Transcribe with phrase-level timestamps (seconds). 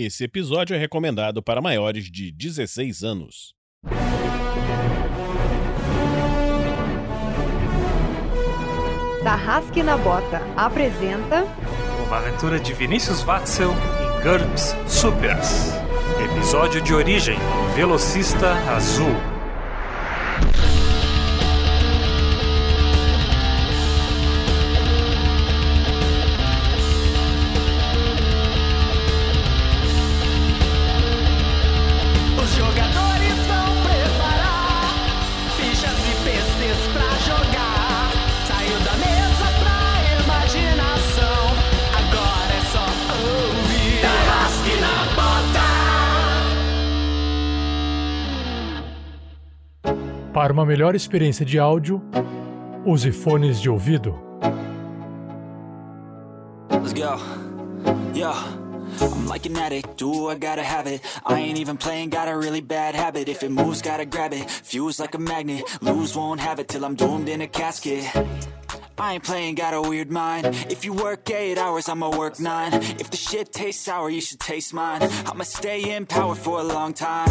[0.00, 3.52] Esse episódio é recomendado para maiores de 16 anos.
[9.24, 11.42] Tarrasque na Bota apresenta
[12.06, 15.72] Uma aventura de Vinícius Watzel em GURPS Supers.
[16.32, 17.36] Episódio de origem:
[17.74, 19.37] Velocista Azul.
[50.38, 52.00] Para uma melhor experiência de áudio,
[52.86, 54.16] use fones de ouvido.
[56.70, 57.18] Let's go.
[58.14, 58.30] Yo.
[59.00, 61.02] I'm like an addict, do I gotta have it.
[61.26, 63.28] I ain't even playing, got a really bad habit.
[63.28, 64.48] If it moves, gotta grab it.
[64.48, 68.04] Fuse like a magnet, lose, won't have it till I'm doomed in a casket.
[68.96, 70.46] I ain't playing, got a weird mind.
[70.70, 72.74] If you work eight hours, I'ma work nine.
[72.74, 75.02] If the shit tastes sour, you should taste mine.
[75.26, 77.28] I'ma stay in power for a long time.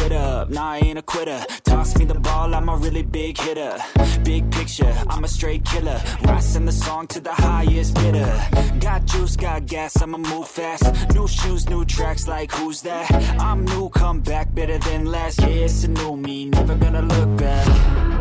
[0.00, 1.44] Get up, nah, I ain't a quitter.
[1.64, 3.76] Toss me the ball, I'm a really big hitter.
[4.24, 6.00] Big picture, I'm a straight killer.
[6.24, 8.32] Rising the song to the highest bidder.
[8.80, 10.84] Got juice, got gas, I'ma move fast.
[11.14, 13.12] New shoes, new tracks, like who's that?
[13.38, 15.38] I'm new, come back better than last.
[15.42, 17.66] Yeah, it's a new me, never gonna look back.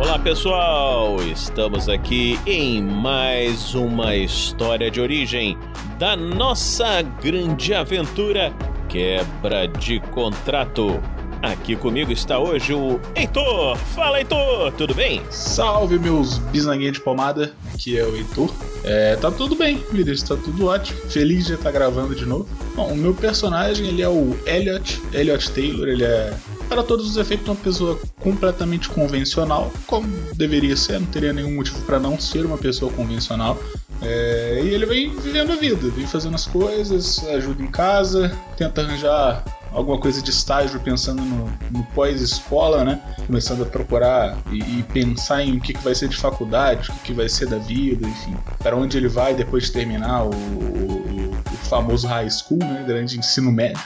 [0.02, 5.58] Olá pessoal, estamos aqui em mais uma história de origem
[5.98, 8.54] da nossa grande aventura
[8.90, 11.02] Quebra de Contrato.
[11.42, 13.78] Aqui comigo está hoje o Heitor.
[13.78, 15.22] Fala Heitor, tudo bem?
[15.30, 18.54] Salve meus bisnaguinhos de pomada, aqui é o Heitor.
[18.84, 21.00] É, tá tudo bem, líderes, tá tudo ótimo.
[21.10, 22.46] Feliz de estar gravando de novo.
[22.76, 26.34] Bom, o meu personagem ele é o Elliot, Elliot Taylor, ele é
[26.68, 31.82] para todos os efeitos uma pessoa completamente convencional, como deveria ser, não teria nenhum motivo
[31.82, 33.58] para não ser uma pessoa convencional.
[34.02, 38.82] É, e ele vem vivendo a vida, vem fazendo as coisas, ajuda em casa, tenta
[38.82, 39.44] arranjar
[39.74, 43.02] alguma coisa de estágio pensando no, no pós-escola, né?
[43.26, 46.94] Começando a procurar e, e, pensar em o que, que vai ser de faculdade, o
[46.94, 50.30] que, que vai ser da vida, enfim, para onde ele vai depois de terminar o,
[50.30, 52.84] o, o famoso high school, né?
[52.88, 53.82] Grande ensino médio.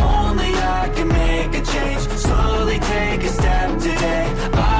[0.00, 2.02] Only I can make a change.
[2.18, 4.26] Slowly take a step today.
[4.54, 4.77] I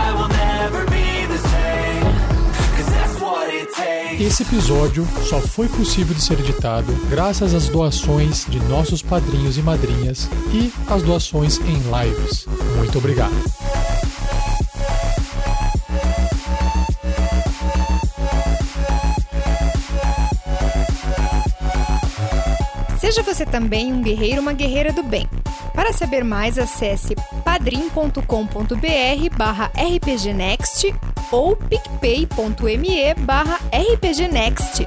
[4.20, 9.62] Esse episódio só foi possível de ser editado graças às doações de nossos padrinhos e
[9.62, 12.44] madrinhas e às doações em lives.
[12.76, 13.32] Muito obrigado.
[22.98, 25.28] Seja você também um guerreiro uma guerreira do bem.
[25.72, 27.14] Para saber mais, acesse
[27.44, 28.20] padrim.com.br
[29.36, 30.92] barra rpgnext
[31.30, 34.86] ou picpay.me barra rpgnext.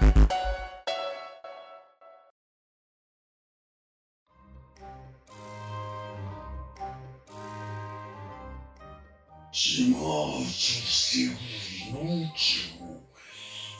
[9.54, 11.32] Esmalte seu
[11.90, 12.72] inútil.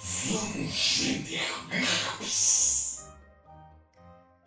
[0.04, 3.10] Vamos vender GURPS.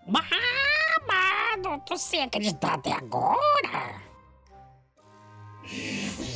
[0.06, 4.02] Mamado, tu sem acreditar até agora?
[5.64, 6.33] É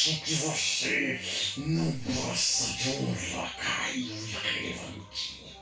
[0.00, 1.20] isso que você
[1.58, 5.60] não passa de um lacaio irrelevante.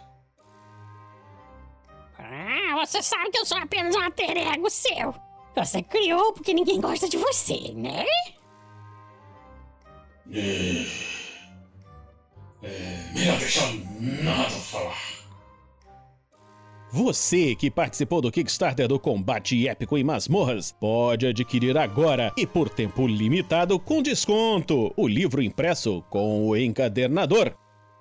[2.17, 5.15] Ah, você sabe que eu sou apenas um alter ego seu.
[5.57, 8.05] Você criou porque ninguém gosta de você, né?
[10.33, 10.87] É...
[12.63, 13.73] É melhor deixar
[14.23, 15.18] nada falar.
[16.91, 22.71] Você que participou do Kickstarter do Combate Épico em Masmorras pode adquirir agora e por
[22.71, 27.53] tempo limitado com desconto o livro impresso com o encadernador.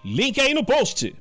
[0.06, 1.13] Link aí no post.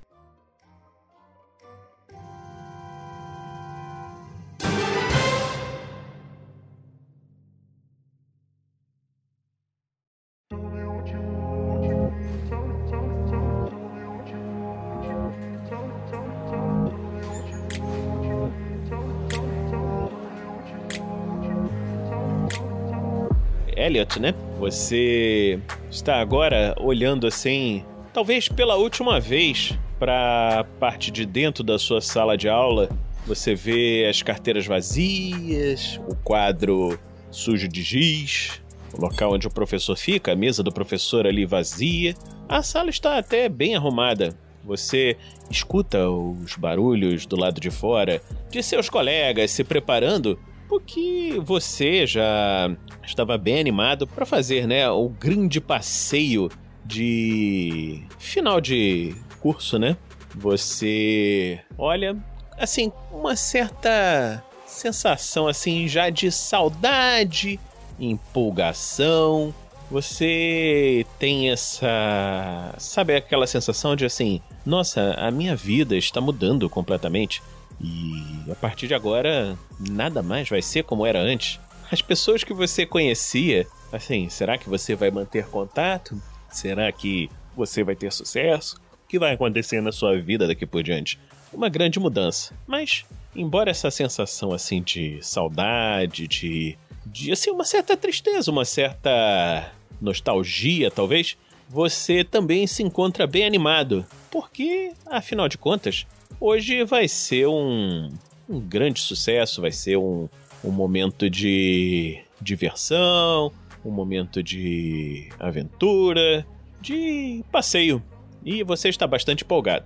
[23.96, 24.34] Elliot, né?
[24.58, 25.58] Você
[25.90, 27.82] está agora olhando assim,
[28.12, 32.90] talvez pela última vez, para a parte de dentro da sua sala de aula.
[33.26, 36.98] Você vê as carteiras vazias, o quadro
[37.31, 38.60] sujo de giz,
[38.93, 42.14] o local onde o professor fica, a mesa do professor ali vazia.
[42.48, 44.37] A sala está até bem arrumada.
[44.62, 45.16] Você
[45.50, 48.20] escuta os barulhos do lado de fora
[48.50, 50.38] de seus colegas se preparando,
[50.69, 52.71] porque você já
[53.05, 56.51] estava bem animado para fazer, né, o grande passeio
[56.85, 59.97] de final de curso, né?
[60.35, 62.17] Você olha,
[62.59, 67.59] assim, uma certa sensação assim já de saudade,
[67.99, 69.55] empolgação.
[69.91, 77.41] Você tem essa, sabe aquela sensação de assim, nossa, a minha vida está mudando completamente
[77.81, 81.61] e a partir de agora nada mais vai ser como era antes.
[81.90, 86.20] As pessoas que você conhecia, assim, será que você vai manter contato?
[86.50, 88.76] Será que você vai ter sucesso?
[89.05, 91.19] O que vai acontecer na sua vida daqui por diante?
[91.52, 92.55] Uma grande mudança.
[92.67, 99.72] Mas, embora essa sensação assim de saudade, de, de assim, uma certa tristeza, uma certa
[100.00, 101.37] nostalgia, talvez,
[101.69, 104.05] você também se encontra bem animado.
[104.31, 106.05] Porque, afinal de contas,
[106.40, 108.11] hoje vai ser um,
[108.49, 110.28] um grande sucesso, vai ser um,
[110.64, 113.52] um momento de diversão,
[113.84, 116.46] um momento de aventura,
[116.81, 118.02] de passeio.
[118.44, 119.84] E você está bastante empolgado.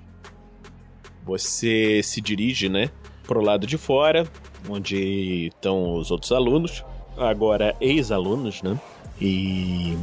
[1.24, 2.90] Você se dirige, né,
[3.24, 4.26] pro lado de fora,
[4.68, 6.84] onde estão os outros alunos,
[7.16, 8.78] agora ex-alunos, né?
[9.20, 9.96] E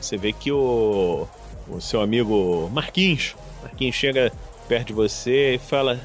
[0.00, 1.26] você vê que o,
[1.68, 4.32] o seu amigo Marquinhos, Marquinhos chega
[4.68, 6.00] perto de você e fala: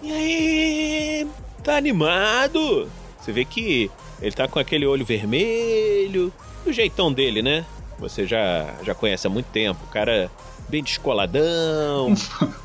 [0.00, 1.26] E aí,
[1.62, 2.88] tá animado?
[3.20, 3.90] Você vê que
[4.22, 6.32] ele tá com aquele olho vermelho,
[6.64, 7.66] o jeitão dele, né?
[7.98, 9.84] Você já, já conhece há muito tempo.
[9.84, 10.30] O cara
[10.68, 12.14] bem descoladão.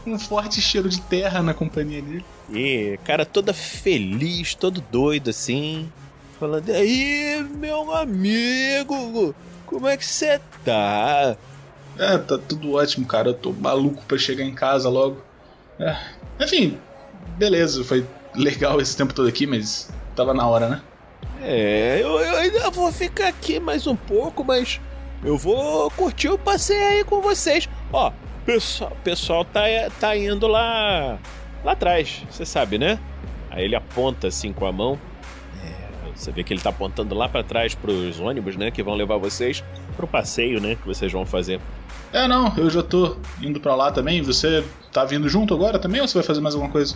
[0.06, 2.26] Um forte cheiro de terra na companhia dele.
[2.52, 5.92] E cara toda feliz, todo doido assim.
[6.40, 9.36] Falando, e aí, meu amigo,
[9.66, 11.36] como é que você tá?
[11.98, 13.30] É, tá tudo ótimo, cara.
[13.30, 15.22] Eu tô maluco pra chegar em casa logo.
[15.80, 15.96] É.
[16.44, 16.78] Enfim,
[17.38, 18.06] beleza, foi
[18.36, 20.82] legal esse tempo todo aqui, mas tava na hora, né?
[21.42, 24.80] É, eu, eu ainda vou ficar aqui mais um pouco, mas
[25.24, 27.68] eu vou curtir o passeio aí com vocês.
[27.92, 28.12] Ó,
[28.46, 29.62] pessoal, pessoal tá,
[30.00, 31.18] tá indo lá
[31.64, 33.00] lá atrás, você sabe, né?
[33.50, 35.00] Aí ele aponta assim com a mão.
[36.20, 38.94] É, você vê que ele tá apontando lá para trás pros ônibus, né, que vão
[38.94, 39.64] levar vocês
[39.96, 41.62] pro passeio, né, que vocês vão fazer.
[42.12, 44.22] É, não, eu já tô indo pra lá também.
[44.22, 46.96] Você tá vindo junto agora também ou você vai fazer mais alguma coisa?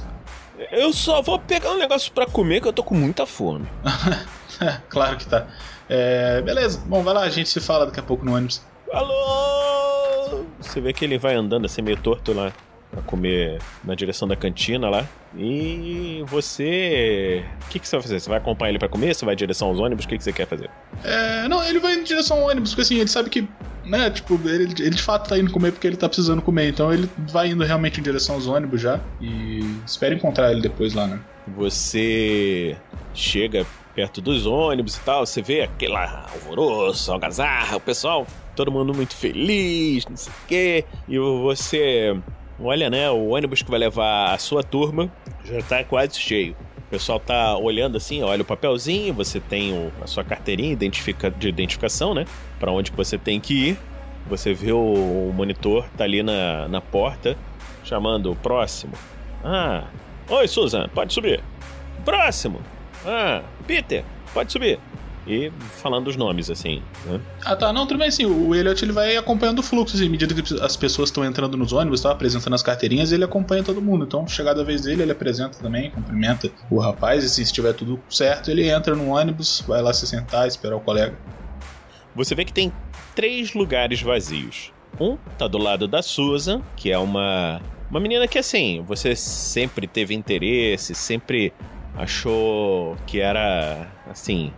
[0.72, 3.68] Eu só vou pegar um negócio para comer que eu tô com muita fome.
[4.90, 5.48] claro que tá.
[5.88, 8.62] É, beleza, bom, vai lá, a gente se fala daqui a pouco no ônibus.
[8.92, 10.46] Alô!
[10.60, 12.52] Você vê que ele vai andando assim meio torto lá
[12.94, 15.06] pra comer na direção da cantina lá.
[15.36, 17.44] E você.
[17.66, 18.20] O que, que você vai fazer?
[18.20, 19.16] Você vai acompanhar ele pra comer?
[19.16, 20.06] Você vai em direção aos ônibus?
[20.06, 20.70] O que, que você quer fazer?
[21.04, 23.48] É, não, ele vai em direção ao ônibus, porque assim, ele sabe que,
[23.84, 26.70] né, tipo, ele, ele de fato tá indo comer porque ele tá precisando comer.
[26.70, 29.00] Então ele vai indo realmente em direção aos ônibus já.
[29.20, 31.20] E espera encontrar ele depois lá, né?
[31.48, 32.78] Você
[33.14, 38.26] chega perto dos ônibus e tal, você vê aquele alvoroço, algazarra, o pessoal,
[38.56, 42.16] todo mundo muito feliz, não sei o quê, e você
[42.60, 45.12] olha, né, o ônibus que vai levar a sua turma
[45.46, 46.56] já tá quase cheio.
[46.78, 51.32] O pessoal tá olhando assim, olha o papelzinho, você tem o, a sua carteirinha identifica,
[51.32, 52.26] de identificação, né,
[52.60, 53.78] para onde que você tem que ir.
[54.28, 57.38] Você vê o, o monitor, tá ali na, na porta,
[57.84, 58.94] chamando o próximo.
[59.44, 59.86] Ah,
[60.30, 61.44] oi Susan, pode subir.
[62.06, 62.62] Próximo.
[63.06, 64.80] Ah, Peter, pode subir.
[65.26, 65.52] E
[65.82, 67.20] falando os nomes, assim, né?
[67.46, 67.72] Ah, tá.
[67.72, 68.26] Não, tudo bem assim.
[68.26, 71.56] O Elliot ele vai acompanhando o fluxo, assim, à medida que as pessoas estão entrando
[71.56, 72.12] nos ônibus, tá?
[72.12, 74.04] apresentando as carteirinhas, ele acompanha todo mundo.
[74.06, 77.74] Então, chegada a vez dele, ele apresenta também, cumprimenta o rapaz, e assim, se estiver
[77.74, 81.18] tudo certo, ele entra no ônibus, vai lá se sentar, esperar o colega.
[82.16, 82.72] Você vê que tem
[83.16, 84.72] três lugares vazios.
[85.00, 89.88] Um tá do lado da Susan, que é uma uma menina que assim, você sempre
[89.88, 91.54] teve interesse, sempre
[91.96, 94.52] achou que era assim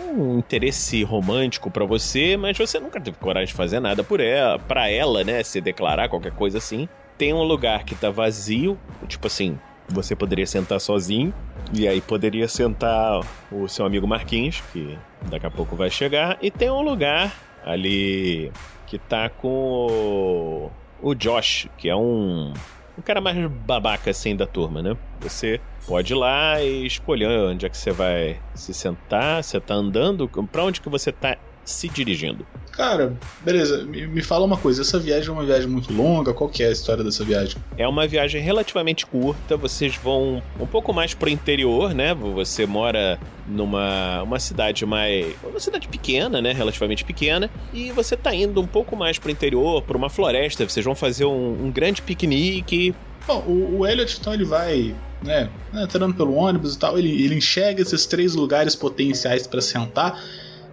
[0.00, 4.58] um interesse romântico para você, mas você nunca teve coragem de fazer nada por ela,
[4.58, 6.88] para ela, né, se declarar qualquer coisa assim.
[7.16, 8.78] Tem um lugar que tá vazio,
[9.08, 11.32] tipo assim, você poderia sentar sozinho
[11.72, 14.96] e aí poderia sentar o seu amigo Marquinhos, que
[15.28, 18.52] daqui a pouco vai chegar, e tem um lugar ali
[18.86, 20.70] que tá com o,
[21.02, 22.52] o Josh, que é um
[22.98, 24.96] um cara mais babaca assim da turma, né?
[25.20, 29.74] Você pode ir lá e escolher onde é que você vai se sentar, você tá
[29.74, 31.36] andando, pra onde que você tá
[31.68, 32.46] se dirigindo.
[32.72, 33.12] Cara,
[33.44, 36.32] beleza, me, fala uma coisa, essa viagem é uma viagem muito longa?
[36.32, 37.56] Qual que é a história dessa viagem?
[37.76, 42.14] É uma viagem relativamente curta, vocês vão um pouco mais pro interior, né?
[42.14, 45.34] Você mora numa uma cidade mais.
[45.42, 46.52] uma cidade pequena, né?
[46.52, 47.50] Relativamente pequena.
[47.72, 50.68] E você tá indo um pouco mais pro interior, pra uma floresta.
[50.68, 52.94] Vocês vão fazer um, um grande piquenique.
[53.26, 57.34] Bom, o, o Elliot, então, ele vai, né, entrando pelo ônibus e tal, ele, ele
[57.34, 60.22] enxerga esses três lugares potenciais pra sentar.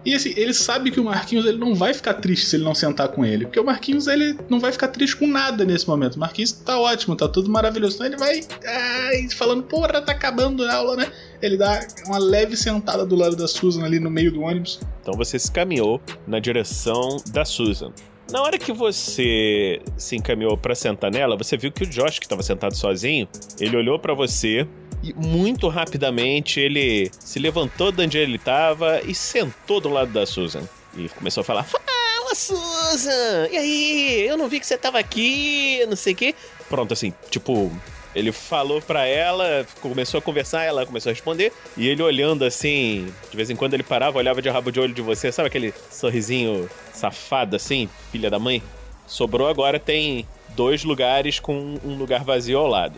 [0.06, 2.76] E assim, ele sabe que o Marquinhos ele não vai ficar triste se ele não
[2.76, 3.46] sentar com ele.
[3.46, 6.16] Porque o Marquinhos ele não vai ficar triste com nada nesse momento.
[6.16, 7.96] O Marquinhos tá ótimo, tá tudo maravilhoso.
[7.96, 11.12] Então ele vai ai, falando, porra, tá acabando a aula, né?
[11.42, 14.80] Ele dá uma leve sentada do lado da Susan ali no meio do ônibus.
[15.02, 17.92] Então você se caminhou na direção da Susan.
[18.32, 22.28] Na hora que você se encaminhou pra sentar nela, você viu que o Josh, que
[22.28, 23.28] tava sentado sozinho,
[23.60, 24.68] ele olhou pra você
[25.06, 30.26] e muito rapidamente ele se levantou de onde ele tava e sentou do lado da
[30.26, 30.64] Susan.
[30.98, 33.48] E começou a falar: Fala, Susan!
[33.52, 34.26] E aí?
[34.28, 36.34] Eu não vi que você tava aqui, não sei o quê.
[36.68, 37.72] Pronto, assim, tipo,
[38.16, 43.14] ele falou pra ela, começou a conversar, ela começou a responder, e ele olhando assim,
[43.30, 45.72] de vez em quando ele parava, olhava de rabo de olho de você, sabe aquele
[45.92, 48.64] sorrisinho safado assim, filha da mãe?
[49.06, 52.98] Sobrou agora tem dois lugares com um lugar vazio ao lado.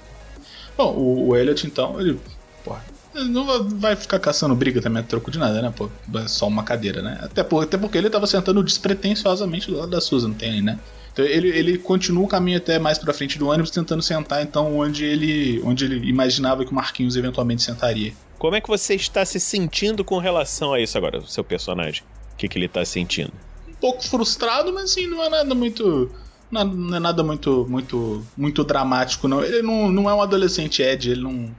[0.77, 2.19] Bom, o, o Elliot, então, ele.
[2.63, 2.83] Porra,
[3.15, 3.45] ele não
[3.79, 5.73] vai- ficar caçando briga também a troco de nada, né?
[5.75, 7.17] Pô, é só uma cadeira, né?
[7.21, 10.79] Até, por, até porque ele tava sentando despretensiosamente do lado da Susan, tem né?
[11.11, 14.77] Então ele, ele continua o caminho até mais pra frente do ônibus, tentando sentar, então,
[14.77, 18.13] onde ele, onde ele imaginava que o Marquinhos eventualmente sentaria.
[18.37, 22.03] Como é que você está se sentindo com relação a isso agora, seu personagem?
[22.33, 23.33] O que, que ele tá sentindo?
[23.67, 26.11] Um pouco frustrado, mas assim, não é nada muito.
[26.49, 29.43] Não não é nada muito, muito, muito dramático, não.
[29.43, 31.49] Ele não, não é um adolescente Ed, ele não,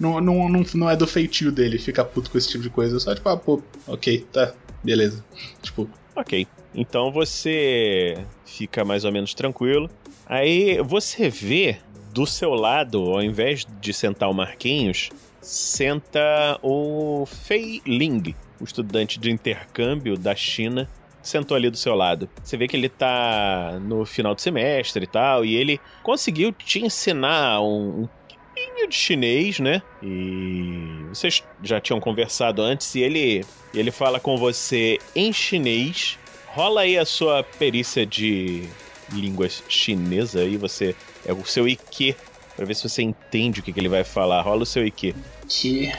[0.00, 2.98] não, não, não, não é do feitio dele ficar puto com esse tipo de coisa.
[2.98, 5.24] Só tipo, ah, pô, ok, tá, beleza.
[5.62, 5.88] Tipo,
[6.18, 6.48] Ok.
[6.74, 9.88] Então você fica mais ou menos tranquilo.
[10.26, 11.78] Aí você vê
[12.12, 19.20] do seu lado, ao invés de sentar o Marquinhos, senta o Fei Ling, o estudante
[19.20, 20.88] de intercâmbio da China.
[21.28, 22.28] Sentou ali do seu lado.
[22.42, 26.84] Você vê que ele tá no final do semestre e tal, e ele conseguiu te
[26.84, 28.08] ensinar um,
[28.54, 29.82] pouquinho de chinês, né?
[30.02, 33.44] E vocês já tinham conversado antes e ele,
[33.74, 36.18] ele fala com você em chinês.
[36.48, 38.68] Rola aí a sua perícia de
[39.12, 40.94] línguas chinesa aí, você
[41.24, 42.16] é o seu IQ
[42.58, 44.42] Pra ver se você entende o que, que ele vai falar.
[44.42, 45.14] Rola o seu IQ.
[45.48, 45.92] Que.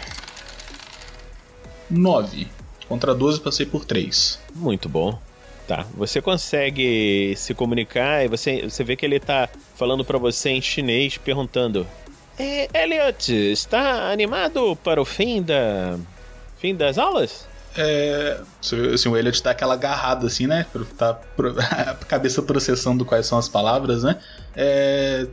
[1.89, 2.47] 9.
[2.89, 4.39] Contra 12 passei por 3.
[4.53, 5.17] Muito bom.
[5.67, 10.49] Tá, você consegue se comunicar e você, você vê que ele tá falando pra você
[10.49, 11.85] em chinês, perguntando:
[12.39, 15.95] "É, Elliot, está animado para o fim da.
[16.57, 17.47] fim das aulas?
[17.77, 18.41] É.
[18.93, 20.65] Assim, o Elliot tá aquela agarrada assim, né?
[20.97, 24.17] Tá pro- a cabeça processando quais são as palavras, né?
[24.55, 25.27] É.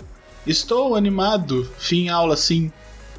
[0.47, 2.71] Estou animado, fim aula sim.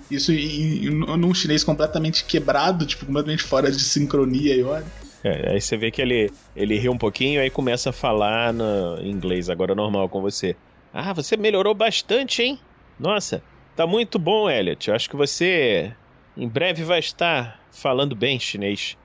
[0.10, 4.86] Isso em, em, num chinês completamente quebrado, tipo, completamente fora de sincronia e olha.
[5.24, 9.00] É, aí você vê que ele, ele ri um pouquinho aí começa a falar no
[9.04, 10.56] inglês agora normal com você.
[10.94, 12.60] Ah, você melhorou bastante, hein?
[13.00, 13.42] Nossa,
[13.76, 14.90] tá muito bom, Elliot.
[14.90, 15.92] Eu acho que você
[16.36, 18.98] em breve vai estar falando bem chinês.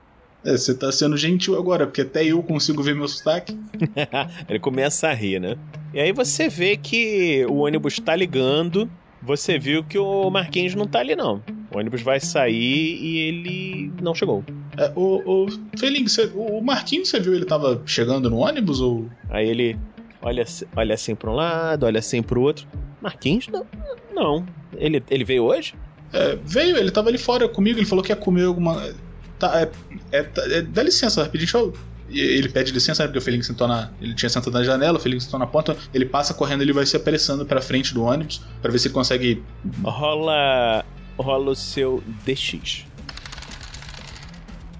[0.45, 3.57] É, você tá sendo gentil agora, porque até eu consigo ver meu sotaque.
[4.47, 5.57] ele começa a rir, né?
[5.93, 8.89] E aí você vê que o ônibus tá ligando.
[9.25, 11.41] Você viu que o Marquinhos não tá ali, não.
[11.73, 14.43] O ônibus vai sair e ele não chegou.
[14.77, 19.07] É, o, o Feling, você- o Marquinhos, você viu ele tava chegando no ônibus ou.
[19.29, 19.77] Aí ele
[20.21, 20.43] olha,
[20.75, 22.67] olha assim pra um lado, olha assim pro outro.
[23.01, 23.47] Marquinhos?
[23.47, 23.65] Não.
[24.13, 24.45] não.
[24.75, 25.73] Ele, ele veio hoje?
[26.11, 28.93] É, veio, ele tava ali fora comigo, ele falou que ia comer alguma.
[29.39, 29.69] Tá, é,
[30.11, 31.73] é, é, dá licença, rapidinho, deixa eu.
[32.13, 33.89] Ele pede licença, né, porque o Felix sentou na.
[34.01, 36.85] Ele tinha sentado na janela, o Felix sentou na ponta, ele passa correndo, ele vai
[36.85, 39.43] se apressando pra frente do ônibus, pra ver se ele consegue.
[39.83, 40.85] Rola.
[41.17, 42.85] Rola o seu DX.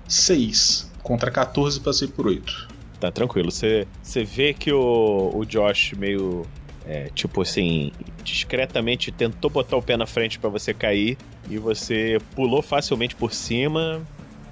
[0.08, 2.68] 6 contra 14, passei por 8.
[3.00, 3.52] Tá tranquilo.
[3.52, 3.86] Você
[4.24, 6.46] vê que o, o Josh meio.
[6.86, 7.92] é, tipo assim,
[8.24, 11.18] discretamente tentou botar o pé na frente pra você cair
[11.50, 14.02] e você pulou facilmente por cima.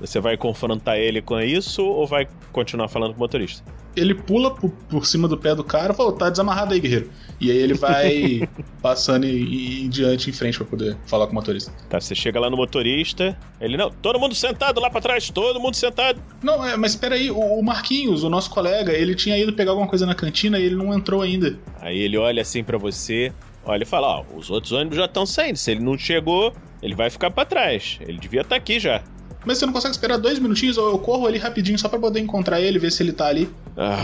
[0.01, 3.63] Você vai confrontar ele com isso ou vai continuar falando com o motorista?
[3.95, 7.11] Ele pula por, por cima do pé do cara e fala: tá desamarrado aí, guerreiro.
[7.39, 8.49] E aí ele vai
[8.81, 11.71] passando e, e em diante em frente pra poder falar com o motorista.
[11.87, 15.59] Tá, você chega lá no motorista, ele não, todo mundo sentado lá pra trás, todo
[15.59, 16.19] mundo sentado.
[16.41, 19.71] Não, é, mas espera aí, o, o Marquinhos, o nosso colega, ele tinha ido pegar
[19.71, 21.59] alguma coisa na cantina e ele não entrou ainda.
[21.79, 23.31] Aí ele olha assim pra você,
[23.63, 25.57] olha e fala: Ó, os outros ônibus já estão saindo.
[25.57, 27.99] Se ele não chegou, ele vai ficar pra trás.
[28.01, 29.03] Ele devia estar aqui já.
[29.45, 32.19] Mas você não consegue esperar dois minutinhos ou eu corro ali rapidinho só pra poder
[32.19, 33.49] encontrar ele, ver se ele tá ali?
[33.75, 33.97] Ah,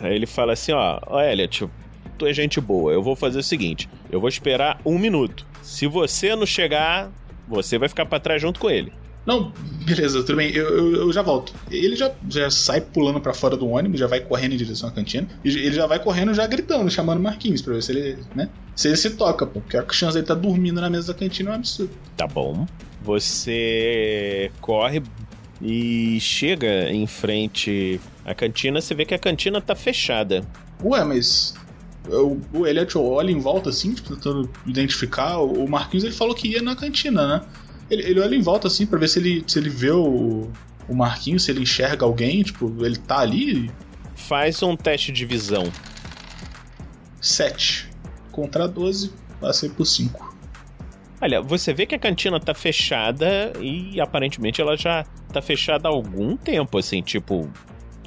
[0.00, 1.68] aí ele fala assim, ó, ó Elliot,
[2.16, 5.44] tu é gente boa, eu vou fazer o seguinte, eu vou esperar um minuto.
[5.62, 7.10] Se você não chegar,
[7.48, 8.92] você vai ficar pra trás junto com ele.
[9.26, 9.52] Não,
[9.86, 11.52] beleza, tudo bem, eu, eu, eu já volto.
[11.70, 14.92] Ele já, já sai pulando pra fora do ônibus, já vai correndo em direção à
[14.92, 15.26] cantina.
[15.44, 18.48] E ele já vai correndo, já gritando, chamando Marquinhos pra ver se ele, né?
[18.76, 19.60] Se ele se toca, pô.
[19.60, 21.92] Porque a chance dele tá dormindo na mesa da cantina é um absurdo.
[22.16, 22.66] Tá bom.
[23.02, 25.02] Você corre
[25.60, 30.44] e chega em frente à cantina, você vê que a cantina tá fechada.
[30.82, 31.54] Ué, mas.
[32.06, 35.38] O, o Elliot olha em volta assim, tipo, tentando identificar.
[35.38, 37.42] O Marquinhos ele falou que ia na cantina, né?
[37.90, 40.48] Ele, ele olha em volta assim pra ver se ele, se ele vê o,
[40.88, 43.70] o Marquinhos, se ele enxerga alguém, tipo, ele tá ali.
[44.14, 45.64] Faz um teste de visão.
[47.20, 47.88] 7
[48.30, 50.34] contra 12, passei por 5.
[51.20, 55.90] Olha, você vê que a cantina tá fechada e aparentemente ela já tá fechada há
[55.90, 57.50] algum tempo, assim, tipo,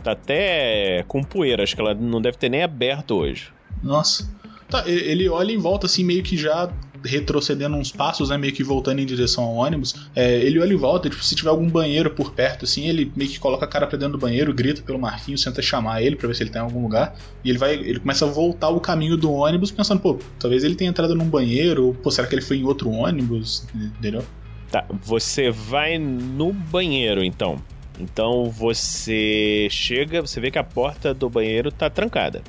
[0.03, 3.51] tá até com poeira, acho que ela não deve ter nem aberto hoje.
[3.81, 4.29] Nossa.
[4.69, 6.69] Tá, ele olha em volta assim, meio que já
[7.03, 8.37] retrocedendo uns passos, né?
[8.37, 9.95] Meio que voltando em direção ao ônibus.
[10.15, 13.29] É, ele olha em volta, tipo, se tiver algum banheiro por perto, assim, ele meio
[13.29, 16.27] que coloca a cara pra dentro do banheiro, grita pelo Marquinhos, tenta chamar ele pra
[16.27, 17.15] ver se ele tá em algum lugar.
[17.43, 17.75] E ele vai.
[17.75, 21.29] Ele começa a voltar o caminho do ônibus, pensando, pô, talvez ele tenha entrado num
[21.29, 23.65] banheiro, ou, pô, será que ele foi em outro ônibus?
[23.73, 24.23] Entendeu?
[24.71, 27.57] Tá, você vai no banheiro então.
[27.99, 32.41] Então você chega, você vê que a porta do banheiro tá trancada.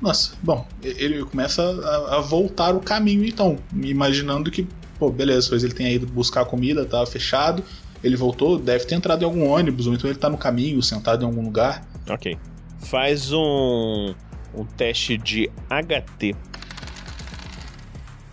[0.00, 4.66] Nossa, bom, ele começa a, a voltar o caminho então, imaginando que,
[4.98, 7.62] pô, beleza, talvez ele tenha ido buscar comida, tava fechado,
[8.02, 11.22] ele voltou, deve ter entrado em algum ônibus, ou então ele tá no caminho, sentado
[11.22, 11.86] em algum lugar.
[12.08, 12.36] Ok.
[12.80, 14.14] Faz um,
[14.54, 16.36] um teste de HT.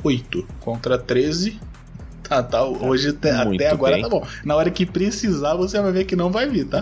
[0.03, 1.60] 8 contra 13.
[2.31, 3.29] Tá, tá, hoje até,
[3.69, 4.03] agora bem.
[4.03, 4.25] tá bom.
[4.45, 6.81] Na hora que precisar, você vai ver que não vai vir, tá?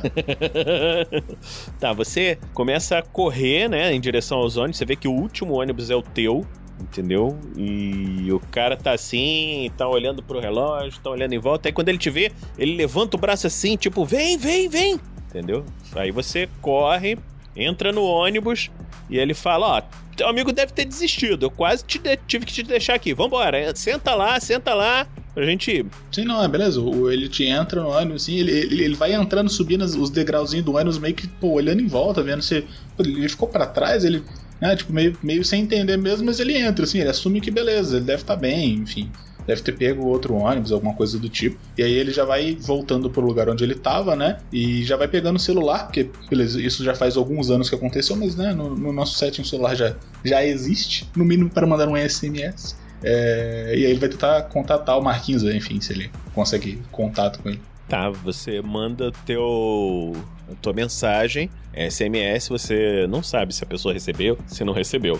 [1.79, 4.77] tá, você começa a correr, né, em direção aos ônibus.
[4.77, 6.45] Você vê que o último ônibus é o teu,
[6.79, 7.35] entendeu?
[7.57, 11.67] E o cara tá assim, tá olhando pro relógio, tá olhando em volta.
[11.67, 15.65] Aí quando ele te vê, ele levanta o braço assim, tipo, vem, vem, vem, entendeu?
[15.95, 17.17] Aí você corre,
[17.55, 18.69] entra no ônibus
[19.09, 19.81] e ele fala: Ó,
[20.15, 21.47] teu amigo deve ter desistido.
[21.47, 23.15] Eu quase te tive que te deixar aqui.
[23.15, 25.85] Vambora, senta lá, senta lá, pra gente.
[26.11, 26.81] Sim, não, é beleza.
[26.81, 30.65] O, ele te entra no ônibus, assim, ele, ele, ele vai entrando, subindo os degrauzinhos
[30.65, 32.65] do ônibus, meio que, pô, olhando em volta, vendo se.
[32.97, 34.23] ele ficou pra trás, ele.
[34.59, 37.95] Né, tipo, meio, meio sem entender mesmo, mas ele entra, assim, ele assume que beleza,
[37.95, 39.09] ele deve estar bem, enfim.
[39.47, 41.57] Deve ter pego outro ônibus, alguma coisa do tipo.
[41.77, 44.37] E aí ele já vai voltando pro lugar onde ele tava, né?
[44.51, 48.15] E já vai pegando o celular, porque, beleza, isso já faz alguns anos que aconteceu,
[48.15, 51.87] mas né, no, no nosso setting o celular já, já existe, no mínimo para mandar
[51.87, 52.75] um SMS.
[53.03, 57.49] É, e aí ele vai tentar contatar o Marquinhos, enfim, se ele consegue contato com
[57.49, 57.62] ele.
[57.88, 60.13] Tá, você manda teu
[60.62, 65.19] tua mensagem, SMS, você não sabe se a pessoa recebeu, se não recebeu.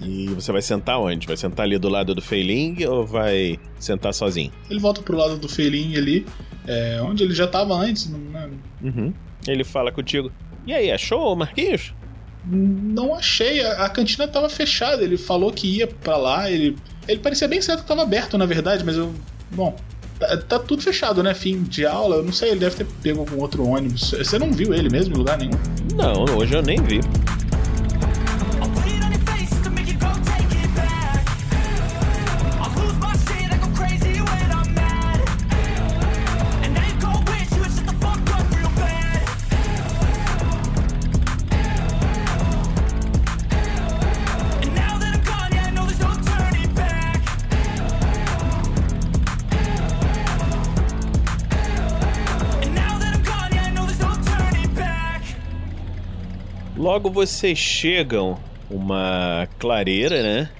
[0.00, 1.26] E você vai sentar onde?
[1.26, 4.50] Vai sentar ali do lado do Feiling ou vai sentar sozinho?
[4.70, 6.26] Ele volta pro lado do Feilinho ali,
[6.66, 8.50] é, onde ele já tava antes, né?
[8.82, 9.12] Uhum.
[9.46, 10.32] Ele fala contigo.
[10.66, 11.94] E aí, achou, Marquinhos?
[12.44, 15.02] Não achei, a, a cantina tava fechada.
[15.02, 16.76] Ele falou que ia pra lá, ele,
[17.08, 19.12] ele parecia bem certo que tava aberto, na verdade, mas eu.
[19.50, 19.76] Bom,
[20.18, 21.34] tá, tá tudo fechado, né?
[21.34, 24.12] Fim de aula, eu não sei, ele deve ter pego algum outro ônibus.
[24.12, 25.58] Você não viu ele mesmo em lugar nenhum?
[25.94, 27.00] Não, hoje eu nem vi.
[56.92, 58.36] Logo vocês chegam
[58.70, 60.50] uma clareira, né?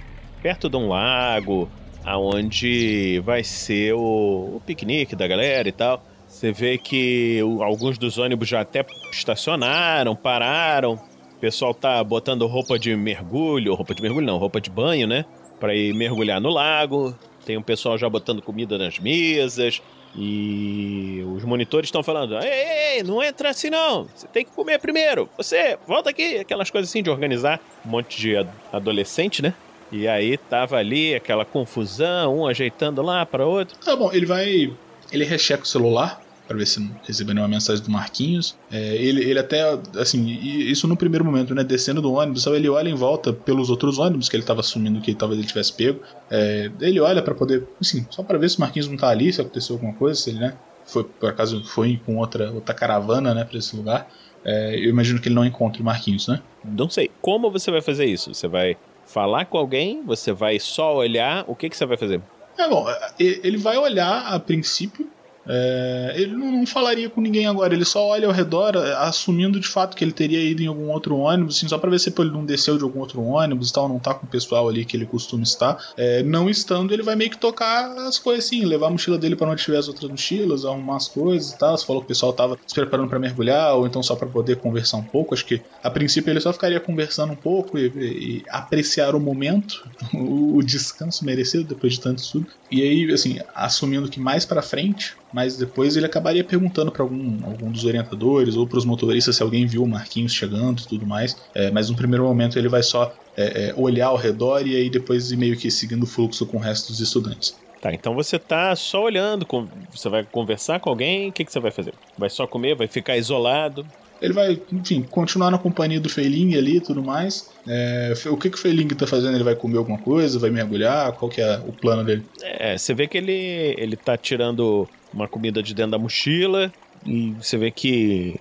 [0.41, 1.69] Perto de um lago,
[2.03, 6.03] aonde vai ser o, o piquenique da galera e tal.
[6.27, 10.93] Você vê que o- alguns dos ônibus já até estacionaram, pararam.
[11.37, 15.25] O pessoal tá botando roupa de mergulho, roupa de mergulho não, roupa de banho, né?
[15.59, 17.15] Pra ir mergulhar no lago.
[17.45, 19.83] Tem um pessoal já botando comida nas mesas.
[20.15, 24.07] E os monitores estão falando: ei, ei, ei, não entra assim não.
[24.15, 25.27] Você tem que comer primeiro.
[25.37, 26.37] Você, volta aqui.
[26.37, 29.53] Aquelas coisas assim de organizar um monte de ad- adolescente, né?
[29.91, 33.77] E aí tava ali aquela confusão, um ajeitando lá para outro.
[33.77, 34.71] Tá bom, ele vai.
[35.11, 38.55] Ele recheca o celular pra ver se não recebeu nenhuma mensagem do Marquinhos.
[38.71, 39.61] É, ele, ele até,
[39.97, 41.63] assim, isso no primeiro momento, né?
[41.63, 45.13] Descendo do ônibus, ele olha em volta pelos outros ônibus que ele tava assumindo que
[45.15, 46.01] talvez ele tivesse pego.
[46.29, 49.31] É, ele olha pra poder, assim, só pra ver se o Marquinhos não tá ali,
[49.31, 50.53] se aconteceu alguma coisa, se ele, né?
[50.85, 54.05] foi por acaso foi com outra, outra caravana, né, pra esse lugar.
[54.43, 56.41] É, eu imagino que ele não encontre o Marquinhos, né?
[56.65, 57.09] Não sei.
[57.21, 58.33] Como você vai fazer isso?
[58.33, 58.75] Você vai
[59.05, 60.03] falar com alguém?
[60.05, 61.45] Você vai só olhar?
[61.47, 62.21] O que, que você vai fazer?
[62.57, 62.85] É bom,
[63.19, 65.09] e- ele vai olhar a princípio.
[65.47, 69.59] É, ele não, não falaria com ninguém agora, ele só olha ao redor, é, assumindo
[69.59, 72.13] de fato que ele teria ido em algum outro ônibus, assim, só pra ver se
[72.17, 74.85] ele não desceu de algum outro ônibus e tal, não tá com o pessoal ali
[74.85, 75.77] que ele costuma estar.
[75.97, 79.35] É, não estando, ele vai meio que tocar as coisas assim, levar a mochila dele
[79.35, 81.77] pra onde tiver as outras mochilas, arrumar as coisas e tal.
[81.77, 84.57] Você falou que o pessoal tava se preparando pra mergulhar, ou então só pra poder
[84.57, 85.33] conversar um pouco.
[85.33, 89.75] Acho que a princípio ele só ficaria conversando um pouco e, e apreciar o momento,
[90.13, 92.47] o, o descanso merecido depois de tanto estudo.
[92.71, 97.39] E aí, assim, assumindo que mais pra frente, mas depois ele acabaria perguntando pra algum,
[97.43, 101.35] algum dos orientadores ou pros motoristas se alguém viu o Marquinhos chegando e tudo mais.
[101.55, 104.89] É, mas no primeiro momento ele vai só é, é, olhar ao redor e aí
[104.89, 107.55] depois ir meio que seguindo o fluxo com o resto dos estudantes.
[107.81, 109.45] Tá, então você tá só olhando,
[109.91, 111.93] você vai conversar com alguém, o que, que você vai fazer?
[112.17, 113.85] Vai só comer, vai ficar isolado?
[114.21, 117.49] Ele vai, enfim, continuar na companhia do Feiling ali e tudo mais.
[117.67, 119.35] É, o que, que o Feiling tá fazendo?
[119.35, 120.39] Ele vai comer alguma coisa?
[120.39, 121.11] Vai mergulhar?
[121.11, 122.23] Qual que é o plano dele?
[122.41, 126.71] É, você vê que ele, ele tá tirando uma comida de dentro da mochila
[127.05, 128.35] e você vê que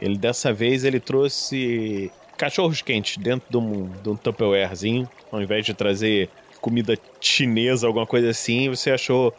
[0.00, 5.64] ele dessa vez ele trouxe cachorros quentes dentro de um, de um Tupperwarezinho, ao invés
[5.64, 6.28] de trazer
[6.60, 9.34] comida chinesa, alguma coisa assim, você achou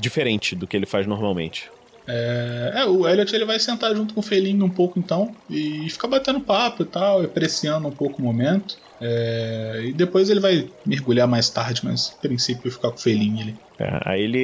[0.00, 1.70] diferente do que ele faz normalmente.
[2.06, 5.90] É, é, o Elliot ele vai sentar junto com o Feiling um pouco então e
[5.90, 8.78] ficar batendo papo e tal, apreciando um pouco o momento.
[9.00, 13.40] É, e depois ele vai mergulhar mais tarde, mas a princípio ficar com o Feiling
[13.42, 13.56] ali.
[13.78, 14.38] É, aí ele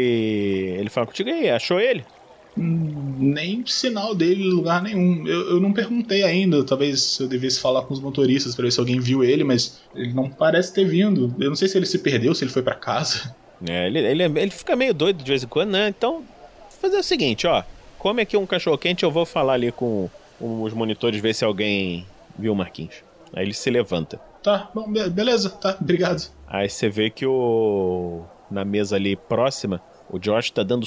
[0.78, 2.04] ele fala contigo aí, achou ele?
[2.56, 5.26] Hum, Nem sinal dele em lugar nenhum.
[5.26, 6.62] Eu, eu não perguntei ainda.
[6.64, 10.12] Talvez eu devesse falar com os motoristas pra ver se alguém viu ele, mas ele
[10.12, 11.34] não parece ter vindo.
[11.40, 13.34] Eu não sei se ele se perdeu, se ele foi pra casa.
[13.66, 15.88] É, ele, ele, ele fica meio doido de vez em quando, né?
[15.88, 17.62] Então, vou fazer o seguinte, ó.
[17.98, 20.10] Come aqui um cachorro quente, eu vou falar ali com
[20.40, 22.04] os monitores, ver se alguém
[22.36, 22.96] viu o Marquinhos.
[23.32, 24.20] Aí ele se levanta.
[24.42, 26.28] Tá, bom, be- beleza, tá, obrigado.
[26.46, 28.22] Aí você vê que o.
[28.50, 30.86] Na mesa ali próxima, o Josh tá dando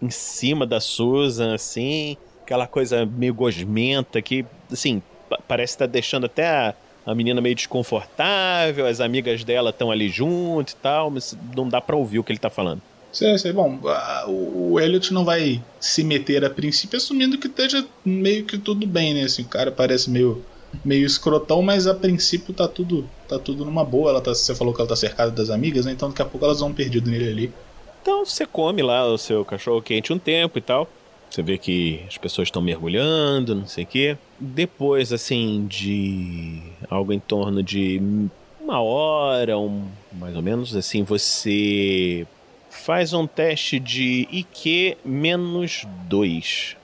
[0.00, 2.16] em cima da Susan, assim.
[2.42, 7.40] Aquela coisa meio gosmenta que, assim, pa- parece que tá deixando até a, a menina
[7.40, 8.86] meio desconfortável.
[8.86, 12.32] As amigas dela estão ali junto e tal, mas não dá pra ouvir o que
[12.32, 12.80] ele tá falando.
[13.12, 13.52] Sei, sei.
[13.52, 18.46] Bom, a- o o Elliot não vai se meter a princípio, assumindo que esteja meio
[18.46, 19.24] que tudo bem, né?
[19.24, 20.42] Assim, o cara parece meio,
[20.84, 24.10] meio escrotão, mas a princípio tá tudo, tá tudo numa boa.
[24.10, 25.92] Ela tá, você falou que ela tá cercada das amigas, né?
[25.92, 27.52] Então daqui a pouco elas vão perdido nele ali.
[28.00, 30.88] Então você come lá o seu cachorro quente um tempo e tal.
[31.30, 34.18] Você vê que as pessoas estão mergulhando, não sei o quê.
[34.38, 38.28] Depois, assim, de algo em torno de
[38.60, 42.26] uma hora, um, mais ou menos, assim, você
[42.68, 46.76] faz um teste de IQ menos 2.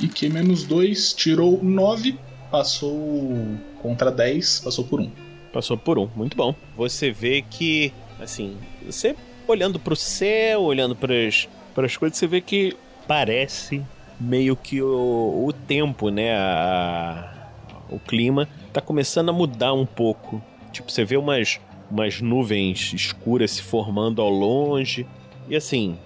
[0.00, 2.18] E que menos 2 tirou 9,
[2.50, 5.10] passou contra 10, passou por 1.
[5.52, 6.54] Passou por um, muito bom.
[6.76, 12.76] Você vê que, assim, você olhando pro céu, olhando pras, pras coisas, você vê que
[13.06, 13.82] parece
[14.20, 16.36] meio que o, o tempo, né?
[16.36, 17.48] A,
[17.90, 20.42] o clima tá começando a mudar um pouco.
[20.72, 21.58] Tipo, você vê umas,
[21.90, 25.06] umas nuvens escuras se formando ao longe.
[25.48, 25.96] E assim,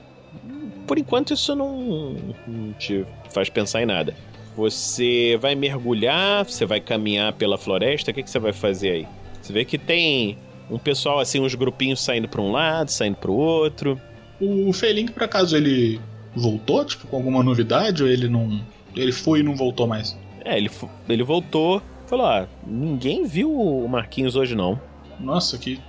[0.87, 2.15] por enquanto isso não,
[2.47, 4.15] não te faz pensar em nada.
[4.57, 9.07] Você vai mergulhar, você vai caminhar pela floresta, o que, que você vai fazer aí?
[9.41, 10.37] Você vê que tem
[10.71, 14.01] um pessoal assim, uns grupinhos saindo para um lado, saindo para o outro.
[14.41, 16.01] O Feiling, por acaso, ele
[16.35, 18.61] voltou, tipo, com alguma novidade, ou ele não.
[18.95, 20.17] Ele foi e não voltou mais?
[20.45, 20.71] É, ele,
[21.09, 24.81] ele voltou, falou: ah, ninguém viu o Marquinhos hoje não.
[25.19, 25.81] Nossa, que,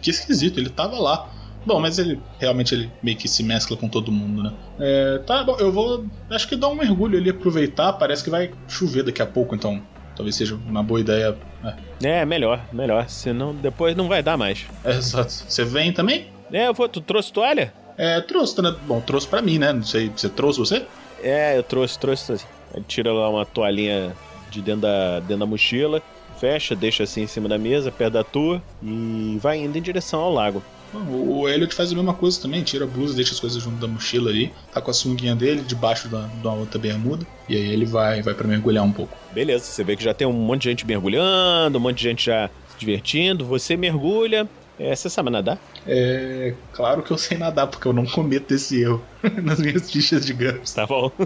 [0.00, 1.28] que esquisito, ele tava lá.
[1.68, 4.52] Bom, mas ele realmente ele meio que se mescla com todo mundo, né?
[4.80, 6.06] É, tá bom, eu vou.
[6.30, 7.92] Acho que dar um mergulho ali, aproveitar.
[7.92, 9.82] Parece que vai chover daqui a pouco, então
[10.16, 11.36] talvez seja uma boa ideia.
[12.02, 14.64] É, É, melhor, melhor, senão depois não vai dar mais.
[14.82, 15.30] é exato.
[15.30, 16.28] Você vem também?
[16.50, 17.72] É, eu vou, tu trouxe toalha?
[17.98, 18.74] É, trouxe, né?
[18.86, 19.72] Bom, trouxe pra mim, né?
[19.74, 20.86] Não sei, você trouxe você?
[21.22, 22.46] É, eu trouxe, trouxe, trouxe.
[22.86, 24.12] Tira lá uma toalhinha
[24.50, 26.00] de dentro da, dentro da mochila,
[26.38, 30.20] fecha, deixa assim em cima da mesa, perto da tua, e vai indo em direção
[30.20, 30.62] ao lago.
[30.94, 33.86] O Elliot faz a mesma coisa também, tira a blusa, deixa as coisas junto da
[33.86, 37.84] mochila ali, tá com a sunguinha dele debaixo da, uma outra bermuda, e aí ele
[37.84, 39.16] vai, vai para mergulhar um pouco.
[39.32, 42.26] Beleza, você vê que já tem um monte de gente mergulhando, um monte de gente
[42.26, 44.48] já se divertindo, você mergulha.
[44.78, 45.58] É, você sabe nadar?
[45.84, 46.54] É.
[46.72, 49.04] Claro que eu sei nadar, porque eu não cometo esse erro
[49.42, 50.72] nas minhas fichas de GURPS.
[50.72, 51.10] Tá bom.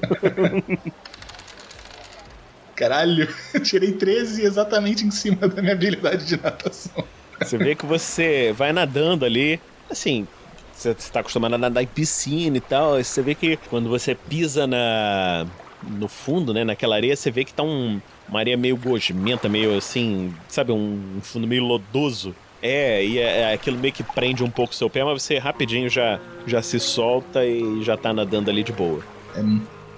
[2.75, 3.29] Caralho,
[3.62, 7.05] tirei 13 exatamente em cima da minha habilidade de natação.
[7.44, 9.61] Você vê que você vai nadando ali.
[9.90, 10.26] Assim,
[10.72, 12.94] você está acostumado a nadar em piscina e tal.
[12.94, 15.46] aí Você vê que quando você pisa na
[15.83, 19.76] no fundo, né, naquela areia, você vê que tá um, uma areia meio gosmenta, meio
[19.76, 22.35] assim, sabe, um fundo meio lodoso.
[22.62, 25.38] É, e é, é aquilo meio que prende um pouco o seu pé, mas você
[25.38, 29.00] rapidinho já, já se solta e já tá nadando ali de boa.
[29.35, 29.42] É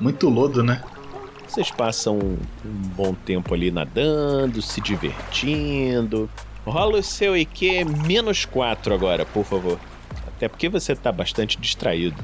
[0.00, 0.82] muito lodo, né?
[1.46, 6.28] Vocês passam um, um bom tempo ali nadando, se divertindo.
[6.64, 9.78] Rola o seu IQ menos 4 agora, por favor.
[10.26, 12.16] Até porque você tá bastante distraído.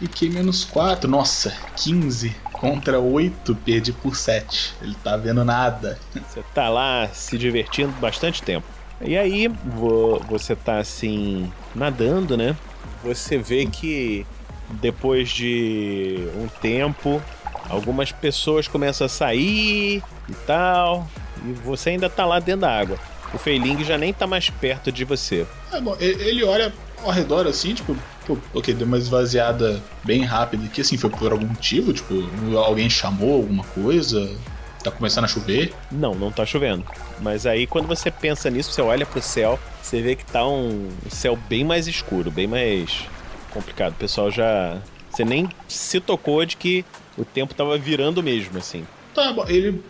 [0.00, 4.74] IQ menos 4, nossa, 15 contra 8, perdi por 7.
[4.80, 5.98] Ele tá vendo nada.
[6.14, 8.66] Você tá lá se divertindo bastante tempo.
[9.00, 12.56] E aí, vo- você tá assim, nadando, né?
[13.02, 14.24] Você vê que
[14.70, 17.20] depois de um tempo,
[17.68, 21.06] algumas pessoas começam a sair e tal.
[21.44, 22.98] E você ainda tá lá dentro da água.
[23.32, 25.46] O Feiling já nem tá mais perto de você.
[25.72, 30.64] É bom, ele olha ao redor assim, tipo, pô, ok, deu uma esvaziada bem rápida
[30.64, 32.14] aqui, assim, foi por algum motivo, tipo,
[32.56, 34.34] alguém chamou alguma coisa,
[34.82, 35.74] tá começando a chover.
[35.90, 36.84] Não, não tá chovendo.
[37.20, 40.88] Mas aí quando você pensa nisso, você olha pro céu, você vê que tá um
[41.10, 43.06] céu bem mais escuro, bem mais
[43.50, 43.92] complicado.
[43.92, 44.78] O pessoal já.
[45.10, 46.84] Você nem se tocou de que
[47.16, 48.86] o tempo tava virando mesmo, assim.
[49.14, 49.82] Tá bom, ele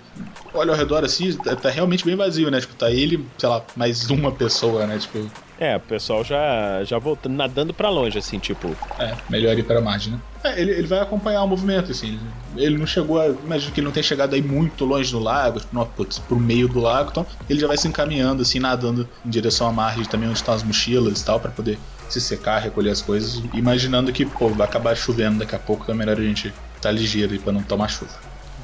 [0.54, 2.61] olha ao redor assim, tá, tá realmente bem vazio, né?
[2.61, 4.98] Tipo, tá ele, sei lá, mais uma pessoa, né?
[4.98, 8.76] Tipo, É, o pessoal já, já voltando, nadando pra longe, assim, tipo.
[8.98, 10.20] é, melhor ir pra margem, né?
[10.44, 12.18] É, ele, ele vai acompanhar o movimento, assim.
[12.57, 13.26] Ele, não chegou a.
[13.26, 16.38] Imagino que ele não tenha chegado aí muito longe do lago, tipo, não, putz, pro
[16.38, 20.04] meio do lago, então ele já vai se encaminhando, assim, nadando em direção à margem
[20.04, 21.78] também onde estão as mochilas e tal, pra poder
[22.09, 25.94] se secar, recolher as coisas, imaginando que, pô, vai acabar chovendo daqui a pouco, então
[25.94, 28.12] é melhor a gente tá ligeiro aí pra não tomar chuva.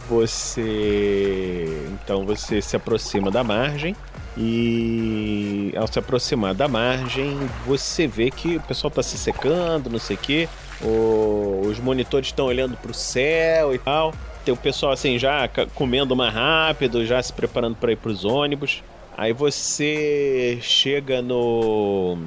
[0.08, 1.66] Você.
[2.02, 3.94] Então você se aproxima da margem.
[4.36, 9.98] E ao se aproximar da margem, você vê que o pessoal tá se secando, não
[9.98, 10.48] sei o quê.
[10.82, 14.12] O- Os monitores estão olhando pro céu e tal.
[14.44, 18.82] Tem o pessoal assim já comendo mais rápido, já se preparando para ir pros ônibus.
[19.16, 22.18] Aí você chega no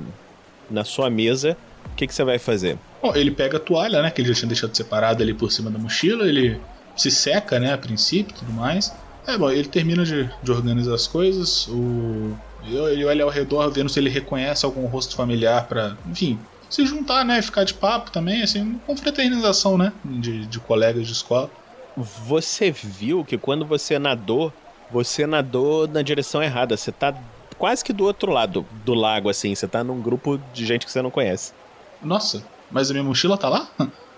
[0.71, 1.57] na sua mesa.
[1.91, 2.77] O que, que você vai fazer?
[3.01, 4.11] Bom, ele pega a toalha, né?
[4.11, 6.27] Que ele já tinha deixado separado ali por cima da mochila.
[6.27, 6.57] Ele
[6.97, 7.73] se seca, né?
[7.73, 8.93] A princípio e tudo mais.
[9.25, 11.67] É, bom, ele termina de, de organizar as coisas.
[11.67, 16.85] O, ele olha ao redor, vendo se ele reconhece algum rosto familiar pra, enfim, se
[16.85, 17.41] juntar, né?
[17.41, 19.93] Ficar de papo também, assim, com fraternização, né?
[20.03, 21.49] De, de colegas de escola.
[21.95, 24.53] Você viu que quando você nadou,
[24.91, 26.77] você nadou na direção errada.
[26.77, 27.13] Você tá
[27.57, 29.53] quase que do outro lado do lago, assim.
[29.53, 31.53] Você tá num grupo de gente que você não conhece.
[32.01, 33.67] Nossa, mas a minha mochila tá lá?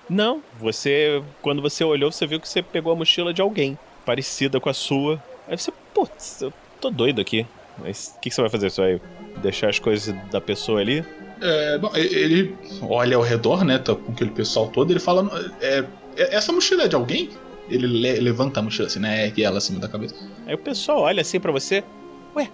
[0.10, 1.22] Não, você.
[1.42, 4.74] Quando você olhou, você viu que você pegou a mochila de alguém, parecida com a
[4.74, 5.22] sua.
[5.48, 7.46] Aí você, putz, eu tô doido aqui.
[7.78, 8.70] Mas o que, que você vai fazer?
[8.72, 9.02] Você vai
[9.42, 11.06] deixar as coisas da pessoa ali?
[11.42, 13.78] É, bom, ele olha ao redor, né?
[13.78, 14.92] Tá com aquele pessoal todo.
[14.92, 15.30] Ele fala:
[15.62, 15.86] é,
[16.18, 17.30] é- Essa mochila é de alguém?
[17.70, 19.32] Ele le- levanta a mochila assim, né?
[19.38, 20.16] E ela acima da cabeça.
[20.48, 21.84] Aí o pessoal olha assim pra você.
[22.36, 22.50] Ué,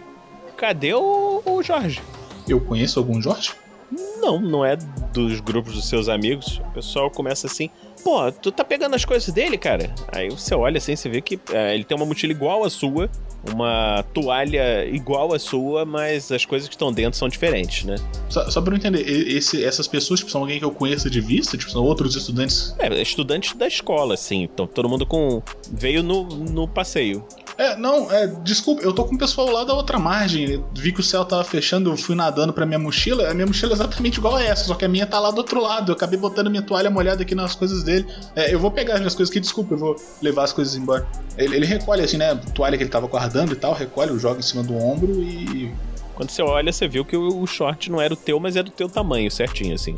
[0.57, 2.01] cadê o, o Jorge?
[2.47, 3.53] Eu conheço algum Jorge?
[3.91, 4.75] Não, não é
[5.13, 6.59] dos grupos dos seus amigos.
[6.69, 7.69] O pessoal começa assim:
[8.03, 9.93] pô, tu tá pegando as coisas dele, cara?
[10.11, 13.09] Aí você olha assim, você vê que é, ele tem uma mochila igual à sua,
[13.53, 17.95] uma toalha igual à sua, mas as coisas que estão dentro são diferentes, né?
[18.29, 21.21] Só, só pra eu entender, esse- essas pessoas tipo, são alguém que eu conheço de
[21.21, 21.55] vista?
[21.57, 22.75] Tipo, são outros estudantes?
[22.79, 24.43] É, estudantes da escola, assim.
[24.43, 25.41] Então todo mundo com.
[25.71, 27.23] veio no, no passeio.
[27.57, 30.63] É, não, é, desculpa, eu tô com o pessoal lá da outra margem.
[30.73, 33.29] Vi que o céu tava fechando, eu fui nadando pra minha mochila.
[33.29, 35.37] A minha mochila é exatamente igual a essa, só que a minha tá lá do
[35.37, 35.91] outro lado.
[35.91, 38.05] Eu acabei botando minha toalha molhada aqui nas coisas dele.
[38.35, 41.07] É, eu vou pegar as minhas coisas aqui, desculpa, eu vou levar as coisas embora.
[41.37, 42.35] Ele, ele recolhe assim, né?
[42.53, 45.73] Toalha que ele tava guardando e tal, recolhe, joga em cima do ombro e.
[46.15, 48.71] Quando você olha, você viu que o, short não era o teu, mas é do
[48.71, 49.95] teu tamanho, certinho, assim.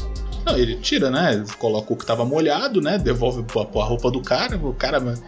[0.47, 1.43] Não, ele tira, né?
[1.59, 2.97] Coloca o que tava molhado, né?
[2.97, 4.55] Devolve pra, pra roupa do cara.
[4.57, 5.21] O cara, mano.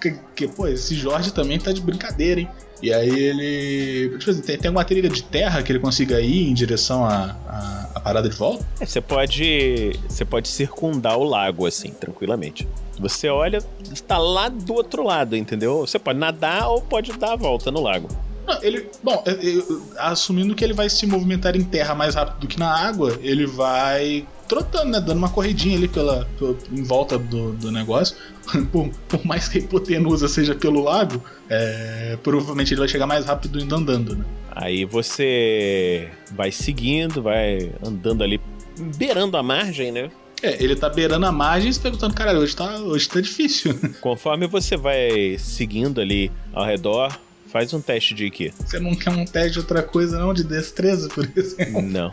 [0.00, 2.48] Que, que, que, pô, esse Jorge também tá de brincadeira, hein?
[2.80, 4.16] E aí ele.
[4.18, 7.36] Tipo assim, tem, tem uma trilha de terra que ele consiga ir em direção à,
[7.48, 8.64] à, à parada de volta?
[8.78, 9.98] É, você pode.
[10.08, 12.68] Você pode circundar o lago, assim, tranquilamente.
[13.00, 13.58] Você olha,
[13.92, 15.80] está lá do outro lado, entendeu?
[15.80, 18.08] Você pode nadar ou pode dar a volta no lago.
[18.48, 18.88] Não, ele.
[19.02, 19.22] Bom,
[19.98, 23.46] assumindo que ele vai se movimentar em terra mais rápido do que na água, ele
[23.46, 25.00] vai trotando, né?
[25.00, 28.16] Dando uma corridinha ali pela, pela- em volta do, do negócio.
[28.72, 33.26] por, por mais que a hipotenusa seja pelo lago, é, provavelmente ele vai chegar mais
[33.26, 34.24] rápido indo andando, né?
[34.52, 38.40] Aí você vai seguindo, vai andando ali,
[38.96, 40.10] beirando a margem, né?
[40.42, 43.78] É, ele tá beirando a margem e se perguntando, caralho, hoje tá, hoje tá difícil.
[44.00, 48.52] Conforme você vai seguindo ali ao redor, faz um teste de IQ.
[48.58, 50.32] Você não quer um teste de outra coisa, não?
[50.32, 51.82] De destreza, por exemplo?
[51.82, 52.12] Não.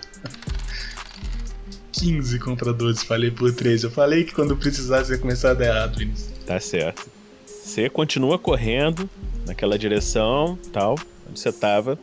[1.91, 3.83] 15 contra 12, falei por 3.
[3.83, 6.29] Eu falei que quando precisasse ia começar a dar errado, Vinícius.
[6.45, 7.09] Tá certo.
[7.45, 9.09] Você continua correndo
[9.45, 10.95] naquela direção, tal,
[11.29, 11.97] onde você tava.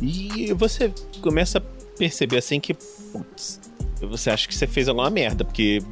[0.00, 1.62] E você começa a
[1.96, 2.74] perceber assim que.
[3.12, 3.60] Putz,
[4.00, 5.82] você acha que você fez alguma merda, porque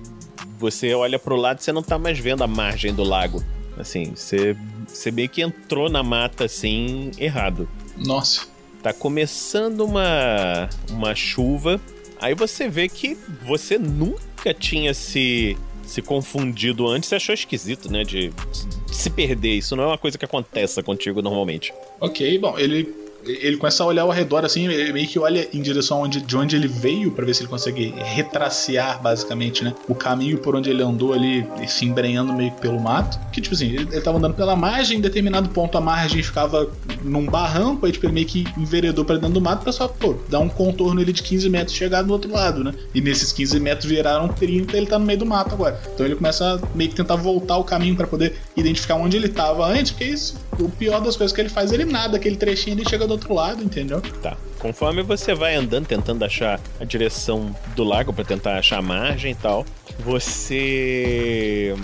[0.58, 3.42] você olha pro lado e você não tá mais vendo a margem do lago.
[3.78, 4.56] Assim, você,
[4.86, 7.68] você meio que entrou na mata assim, errado.
[7.96, 8.46] Nossa.
[8.82, 11.80] Tá começando uma, uma chuva.
[12.20, 17.08] Aí você vê que você nunca tinha se, se confundido antes.
[17.08, 18.04] Você achou esquisito, né?
[18.04, 19.56] De, de se perder.
[19.56, 21.74] Isso não é uma coisa que acontece contigo normalmente.
[22.00, 26.02] Ok, bom, ele ele começa a olhar ao redor assim, meio que olha em direção
[26.02, 30.38] onde, de onde ele veio para ver se ele consegue retracear basicamente, né, o caminho
[30.38, 33.18] por onde ele andou ali, se embrenhando meio que pelo mato.
[33.32, 36.70] Que tipo assim, ele, ele tava andando pela margem, em determinado ponto a margem ficava
[37.02, 40.14] num barranco, aí tipo ele meio que enveredou para dentro do mato pra só, pô,
[40.28, 42.72] dar um contorno ele de 15 metros e chegar do outro lado, né?
[42.94, 45.80] E nesses 15 metros viraram 30, ele tá no meio do mato agora.
[45.94, 49.28] Então ele começa a meio que tentar voltar o caminho para poder identificar onde ele
[49.28, 52.76] tava antes, porque isso, o pior das coisas que ele faz, ele nada, aquele trechinho
[52.76, 54.00] ele chega do outro lado, entendeu?
[54.22, 54.36] Tá.
[54.58, 59.32] Conforme você vai andando, tentando achar a direção do lago para tentar achar a margem
[59.32, 59.66] e tal,
[60.00, 61.74] você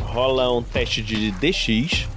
[0.00, 2.08] rola um teste de DX.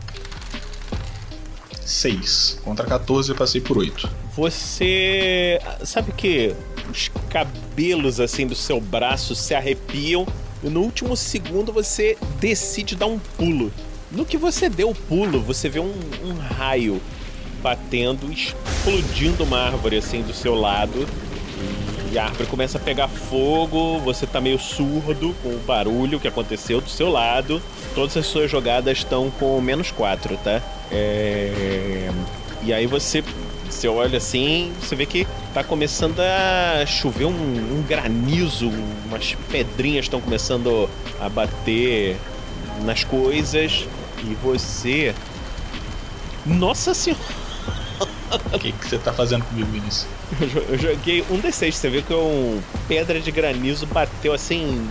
[1.86, 2.62] 6.
[2.64, 4.10] Contra 14 eu passei por 8.
[4.36, 5.60] Você.
[5.84, 6.56] Sabe que
[6.90, 10.26] os cabelos assim do seu braço se arrepiam
[10.64, 13.72] e no último segundo você decide dar um pulo.
[14.12, 17.02] No que você deu o pulo, você vê um, um raio
[17.66, 21.08] batendo, explodindo uma árvore assim do seu lado.
[22.12, 26.28] E a árvore começa a pegar fogo, você tá meio surdo com o barulho que
[26.28, 27.60] aconteceu do seu lado.
[27.96, 30.62] Todas as suas jogadas estão com menos 4, tá?
[30.92, 32.12] É...
[32.62, 33.24] E aí você,
[33.68, 38.70] você olha assim, você vê que tá começando a chover um, um granizo,
[39.08, 40.88] umas pedrinhas estão começando
[41.20, 42.16] a bater
[42.84, 43.88] nas coisas.
[44.24, 45.16] E você.
[46.46, 47.45] Nossa senhora!
[48.54, 50.08] O que, que você tá fazendo comigo, Vinícius?
[50.70, 54.88] Eu joguei um D6, você viu que um pedra de granizo bateu assim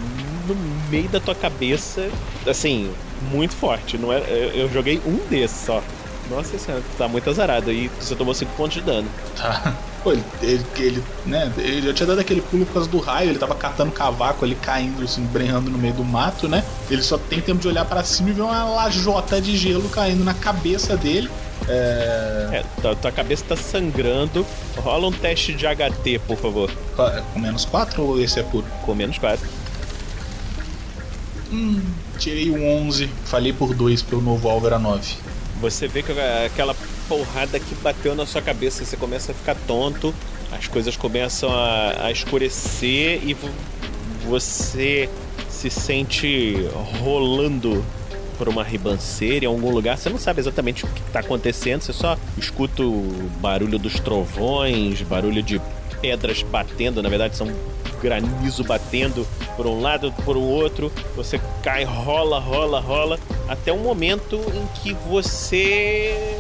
[0.47, 0.55] no
[0.91, 2.09] meio da tua cabeça,
[2.47, 2.91] assim,
[3.31, 3.99] muito forte.
[3.99, 5.83] Não era, eu joguei um desses só.
[6.31, 7.71] Nossa senhora, tá muito azarado.
[7.71, 9.09] E você tomou 5 pontos de dano.
[9.37, 9.75] Tá.
[10.03, 13.31] Pô, ele, ele, ele, né, ele já tinha dado aquele pulo por causa do raio,
[13.31, 16.63] ele tava catando cavaco ali, caindo, assim, brenhando no meio do mato, né?
[16.91, 20.23] Ele só tem tempo de olhar para cima e ver uma lajota de gelo caindo
[20.23, 21.31] na cabeça dele.
[21.69, 22.49] É...
[22.53, 24.47] É, tua, tua cabeça tá sangrando.
[24.77, 26.71] Rola um teste de HT, por favor.
[27.33, 28.67] Com menos 4 ou esse é puro?
[28.85, 29.49] Com menos 4.
[31.53, 31.81] Hum,
[32.19, 35.15] tirei um 11, falhei por 2 pelo novo alvo era 9.
[35.61, 36.13] Você vê que
[36.45, 36.75] aquela
[37.09, 40.15] porrada que bateu na sua cabeça, você começa a ficar tonto,
[40.53, 43.37] as coisas começam a, a escurecer e
[44.27, 45.09] você
[45.49, 46.69] se sente
[47.01, 47.85] rolando
[48.35, 49.97] por uma ribanceira em algum lugar.
[49.97, 55.01] Você não sabe exatamente o que está acontecendo, você só escuta o barulho dos trovões,
[55.03, 55.61] barulho de
[56.01, 57.49] pedras batendo, na verdade são
[58.03, 60.93] granizo batendo por um lado, por um outro.
[61.17, 63.19] Você cai, rola, rola, rola,
[63.49, 66.39] até um momento em que você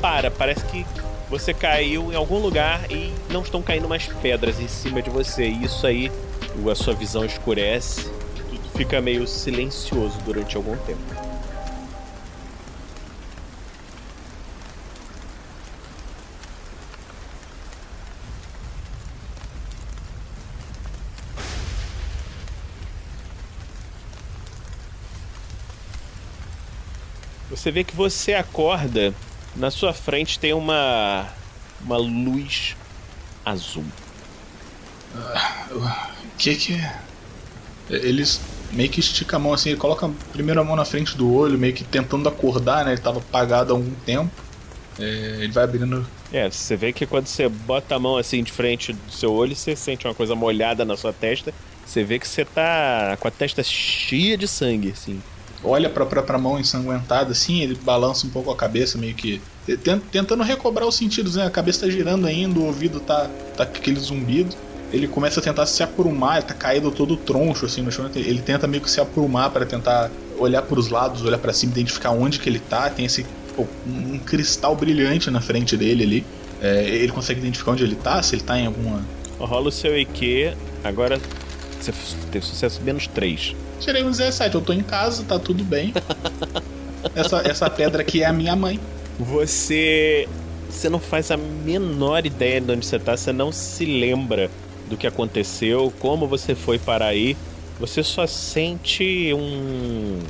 [0.00, 0.30] para.
[0.30, 0.86] Parece que
[1.28, 5.48] você caiu em algum lugar e não estão caindo mais pedras em cima de você.
[5.48, 6.12] E isso aí,
[6.70, 8.04] a sua visão escurece,
[8.36, 11.21] tudo fica meio silencioso durante algum tempo.
[27.62, 29.14] Você vê que você acorda,
[29.54, 31.28] na sua frente tem uma
[31.80, 32.74] uma luz
[33.44, 33.84] azul.
[35.70, 35.88] O
[36.36, 37.00] que que é?
[37.88, 38.40] Eles
[38.72, 41.56] meio que estica a mão assim, ele coloca primeiro a mão na frente do olho,
[41.56, 42.94] meio que tentando acordar, né?
[42.94, 44.32] Ele tava apagado há algum tempo.
[44.98, 45.04] É,
[45.38, 46.04] ele vai abrindo.
[46.32, 49.54] É, você vê que quando você bota a mão assim de frente do seu olho,
[49.54, 51.54] você sente uma coisa molhada na sua testa.
[51.86, 55.22] Você vê que você tá com a testa cheia de sangue, assim
[55.64, 59.40] olha pra própria mão ensanguentada assim, ele balança um pouco a cabeça, meio que
[60.10, 61.46] tentando recobrar os sentidos, né?
[61.46, 64.54] A cabeça tá girando ainda, o ouvido tá, tá aquele zumbido.
[64.92, 68.10] Ele começa a tentar se aprumar, ele tá caído todo troncho assim no chão.
[68.14, 71.72] Ele tenta meio que se aprumar para tentar olhar para os lados, olhar para cima,
[71.72, 72.90] identificar onde que ele tá.
[72.90, 73.24] Tem esse
[73.56, 76.26] pô, um cristal brilhante na frente dele ali.
[76.60, 79.02] É, ele consegue identificar onde ele tá, se ele tá em alguma.
[79.38, 80.54] Rola o seu IQ,
[80.84, 81.18] agora
[81.80, 81.92] você
[82.30, 83.56] teve sucesso menos 3.
[83.82, 85.92] Tirei um 17, eu tô em casa, tá tudo bem.
[87.16, 88.78] essa, essa pedra aqui é a minha mãe.
[89.18, 90.28] Você.
[90.70, 94.50] Você não faz a menor ideia de onde você tá, você não se lembra
[94.88, 97.36] do que aconteceu, como você foi para aí.
[97.78, 100.20] Você só sente um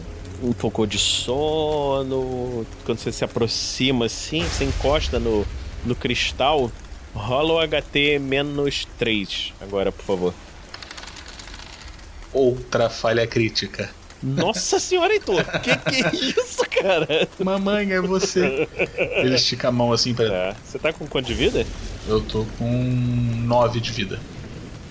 [0.43, 2.67] um pouco de sono.
[2.85, 5.47] Quando você se aproxima assim, você encosta no,
[5.85, 6.71] no cristal.
[7.15, 10.35] Rola o HT menos 3 agora, por favor.
[12.33, 13.91] Outra falha crítica.
[14.23, 15.45] Nossa senhora, Heitor!
[15.61, 17.29] Que que é isso, cara?
[17.43, 18.69] Mamãe, é você.
[19.17, 20.29] Ele estica a mão assim pra.
[20.29, 20.57] Tá.
[20.65, 21.67] Você tá com quanto de vida?
[22.07, 22.71] Eu tô com
[23.45, 24.21] 9 de vida.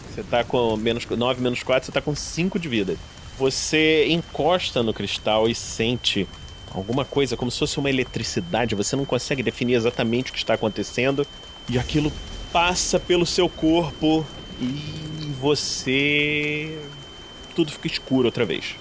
[0.10, 2.98] Você tá com menos 9 menos 4, você tá com 5 de vida.
[3.38, 6.28] Você encosta no cristal e sente
[6.74, 8.76] alguma coisa, como se fosse uma eletricidade.
[8.76, 11.26] Você não consegue definir exatamente o que está acontecendo.
[11.70, 12.12] E aquilo
[12.52, 14.26] passa pelo seu corpo
[14.60, 16.78] e você.
[17.62, 18.76] Tudo fica escuro outra vez.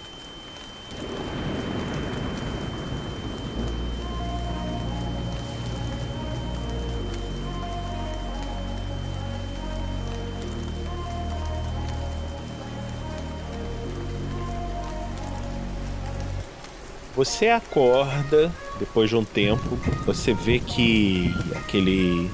[17.14, 19.60] Você acorda depois de um tempo,
[20.06, 22.30] você vê que aquele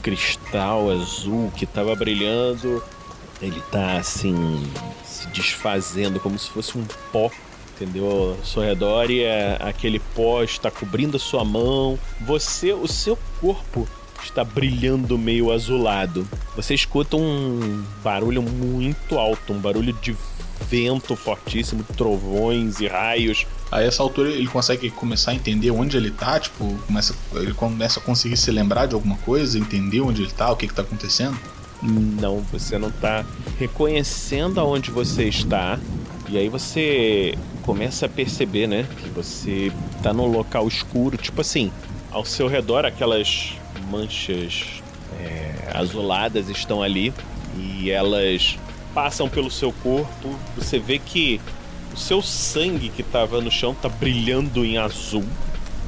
[0.00, 2.82] cristal azul que estava brilhando,
[3.42, 4.62] ele tá assim
[5.20, 7.30] se desfazendo como se fosse um pó,
[7.74, 8.36] entendeu?
[8.38, 11.98] Ao seu redor e é, aquele pó está cobrindo a sua mão.
[12.20, 13.86] Você, o seu corpo
[14.22, 16.26] está brilhando meio azulado.
[16.56, 20.16] Você escuta um barulho muito alto, um barulho de
[20.68, 23.46] vento fortíssimo, trovões e raios.
[23.72, 27.98] A essa altura ele consegue começar a entender onde ele tá, tipo, começa, ele começa
[27.98, 30.82] a conseguir se lembrar de alguma coisa, entender onde ele tá, o que que tá
[30.82, 31.38] acontecendo.
[31.82, 33.24] Não, você não tá
[33.58, 35.78] reconhecendo aonde você está.
[36.28, 39.72] E aí você começa a perceber, né, que você
[40.02, 41.72] tá num local escuro, tipo assim,
[42.10, 43.54] ao seu redor aquelas
[43.90, 44.82] manchas
[45.18, 47.12] é, azuladas estão ali
[47.56, 48.58] e elas
[48.94, 50.38] passam pelo seu corpo.
[50.56, 51.40] Você vê que
[51.92, 55.24] o seu sangue que estava no chão tá brilhando em azul.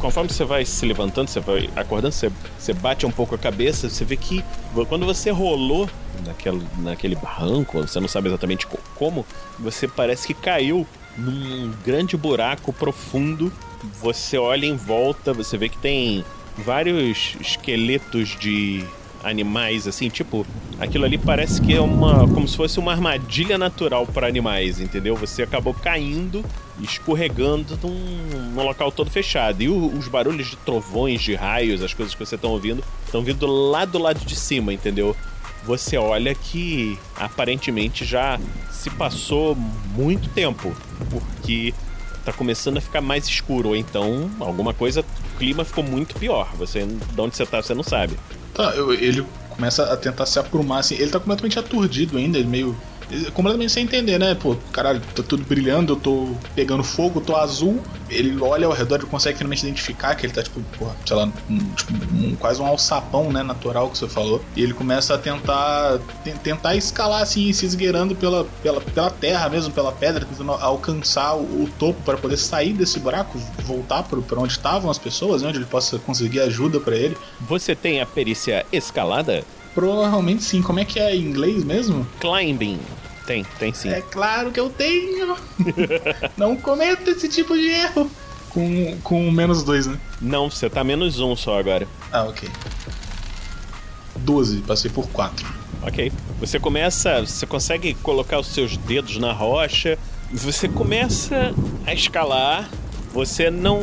[0.02, 2.28] Conforme você vai se levantando, você vai acordando, você,
[2.58, 4.44] você bate um pouco a cabeça, você vê que
[4.88, 5.88] quando você rolou
[6.26, 9.24] naquele, naquele barranco, você não sabe exatamente como,
[9.60, 10.84] você parece que caiu
[11.16, 13.52] num grande buraco profundo.
[14.00, 16.24] Você olha em volta, você vê que tem
[16.58, 18.84] vários esqueletos de
[19.22, 20.46] animais, assim, tipo,
[20.78, 22.26] aquilo ali parece que é uma.
[22.28, 25.16] como se fosse uma armadilha natural para animais, entendeu?
[25.16, 26.44] Você acabou caindo
[26.80, 29.62] escorregando num, num local todo fechado.
[29.62, 33.22] E o, os barulhos de trovões, de raios, as coisas que você estão ouvindo, estão
[33.22, 35.16] vindo lá do lado de cima, entendeu?
[35.64, 38.38] Você olha que aparentemente já
[38.70, 40.74] se passou muito tempo,
[41.08, 41.72] porque
[42.24, 46.50] tá começando a ficar mais escuro, ou então alguma coisa, o clima ficou muito pior.
[46.56, 48.16] Você, de onde você tá, você não sabe.
[48.52, 50.94] Tá, eu- ele começa a tentar se aprumar, assim.
[50.96, 52.86] Ele tá completamente aturdido ainda, ele meio.
[53.32, 54.34] Completamente sem entender, né?
[54.34, 57.80] Pô, caralho, tá tudo brilhando, eu tô pegando fogo, eu tô azul.
[58.08, 61.28] Ele olha ao redor e consegue finalmente identificar que ele tá, tipo, porra, sei lá,
[61.48, 63.42] um, tipo, um- quase um alçapão, né?
[63.42, 64.42] Natural que você falou.
[64.56, 69.48] E ele começa a tentar ten- tentar escalar, assim, se esgueirando pela, pela, pela terra
[69.48, 74.18] mesmo, pela pedra, tentando alcançar o, o topo para poder sair desse buraco, voltar pra
[74.40, 75.48] onde estavam as pessoas, né?
[75.48, 77.16] Onde ele possa conseguir ajuda para ele.
[77.40, 79.42] Você tem a perícia escalada?
[79.74, 80.60] Provavelmente sim.
[80.60, 82.06] Como é que é em inglês mesmo?
[82.20, 82.78] Climbing.
[83.26, 83.88] Tem, tem sim.
[83.90, 85.36] É claro que eu tenho.
[86.36, 88.10] Não cometa esse tipo de erro.
[88.50, 89.98] Com, com menos dois, né?
[90.20, 91.86] Não, você tá menos um só agora.
[92.12, 92.48] Ah, ok.
[94.16, 95.46] 12, passei por 4.
[95.82, 96.12] Ok.
[96.40, 97.20] Você começa.
[97.20, 99.98] Você consegue colocar os seus dedos na rocha.
[100.30, 101.54] Você começa
[101.86, 102.68] a escalar.
[103.12, 103.80] Você não.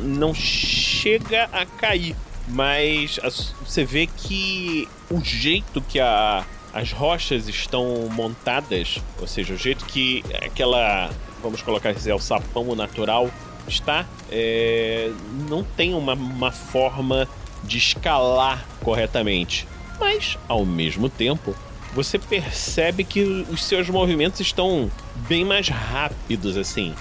[0.00, 2.14] não chega a cair.
[2.46, 6.44] Mas as- você vê que o jeito que a,
[6.74, 11.08] as rochas estão montadas, ou seja, o jeito que aquela.
[11.40, 13.30] Vamos colocar assim, é o sapão natural
[13.68, 15.10] está, é,
[15.48, 17.28] não tem uma, uma forma
[17.62, 19.66] de escalar corretamente.
[19.98, 21.54] Mas, ao mesmo tempo,
[21.94, 24.90] você percebe que os seus movimentos estão
[25.28, 26.94] bem mais rápidos, assim.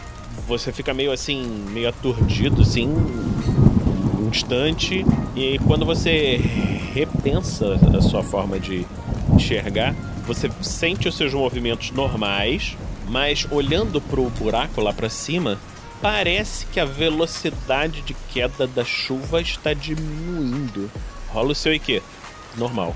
[0.47, 5.05] Você fica meio assim, meio aturdido, assim, um instante.
[5.35, 6.37] E quando você
[6.93, 8.85] repensa a sua forma de
[9.35, 9.93] enxergar,
[10.25, 12.77] você sente os seus movimentos normais,
[13.07, 15.59] mas olhando pro buraco lá pra cima,
[16.01, 20.89] parece que a velocidade de queda da chuva está diminuindo.
[21.29, 22.01] Rola o seu IQ.
[22.57, 22.95] Normal.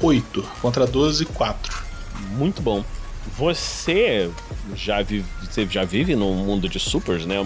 [0.00, 1.84] 8 contra 12, 4.
[2.32, 2.84] Muito bom.
[3.36, 4.30] Você
[4.74, 7.36] já vive, você já vive num mundo de supers, né?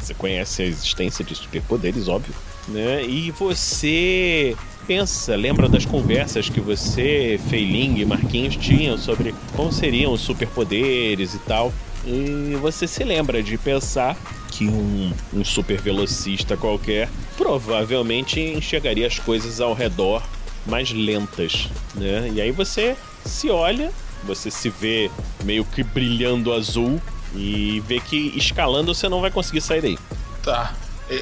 [0.00, 2.34] Você conhece a existência de superpoderes, óbvio.
[2.68, 3.04] Né?
[3.04, 4.56] E você
[4.86, 11.34] pensa, lembra das conversas que você, Feiling e Marquinhos tinham sobre como seriam os superpoderes
[11.34, 11.72] e tal.
[12.06, 14.16] E você se lembra de pensar
[14.50, 20.22] que um, um super velocista qualquer provavelmente enxergaria as coisas ao redor
[20.66, 22.30] mais lentas, né?
[22.32, 23.90] E aí você se olha,
[24.24, 25.10] você se vê
[25.44, 27.00] meio que brilhando azul
[27.34, 29.98] e vê que escalando você não vai conseguir sair daí.
[30.42, 30.74] Tá.
[31.10, 31.14] É,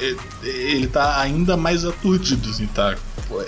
[0.45, 2.97] é, Ele tá ainda mais aturdido, assim, tá?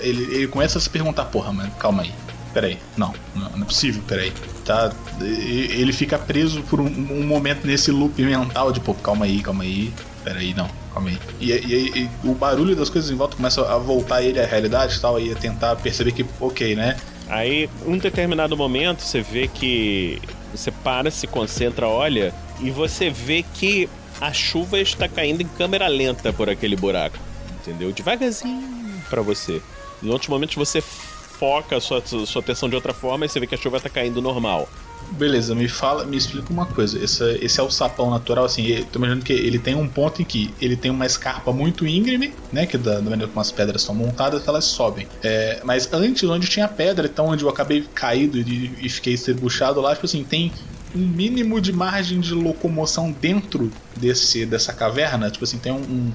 [0.01, 2.11] Ele, ele começa a se perguntar, porra, mano, calma aí.
[2.53, 4.31] Peraí, não, não, não é possível, peraí.
[4.63, 9.41] Tá, ele fica preso por um, um momento nesse loop mental de, pô, calma aí,
[9.41, 11.19] calma aí, peraí, não, calma aí.
[11.41, 14.95] E, e- e o barulho das coisas em volta começa a voltar ele à realidade
[14.95, 16.95] e tal, e a tentar perceber que, ok, né?
[17.27, 20.21] Aí, um determinado momento, você vê que
[20.53, 23.89] você para, se concentra, olha, e você vê que
[24.19, 27.17] a chuva está caindo em câmera lenta por aquele buraco,
[27.61, 27.91] entendeu?
[27.91, 29.61] Devagarzinho pra você.
[30.01, 33.47] Em outros momentos você foca a sua, sua atenção de outra forma e você vê
[33.47, 34.69] que a chuva tá caindo normal.
[35.11, 37.01] Beleza, me fala, me explica uma coisa.
[37.01, 40.21] Esse, esse é o sapão natural, assim, eu tô imaginando que ele tem um ponto
[40.21, 42.65] em que ele tem uma escarpa muito íngreme, né?
[42.65, 45.07] Que da, da maneira como as pedras são montadas, elas sobem.
[45.23, 49.79] É, mas antes, onde tinha pedra, então onde eu acabei caído e, e fiquei estrebuchado
[49.79, 50.51] lá, tipo assim, tem
[50.95, 55.29] um mínimo de margem de locomoção dentro desse dessa caverna?
[55.29, 56.11] Tipo assim, tem um, um,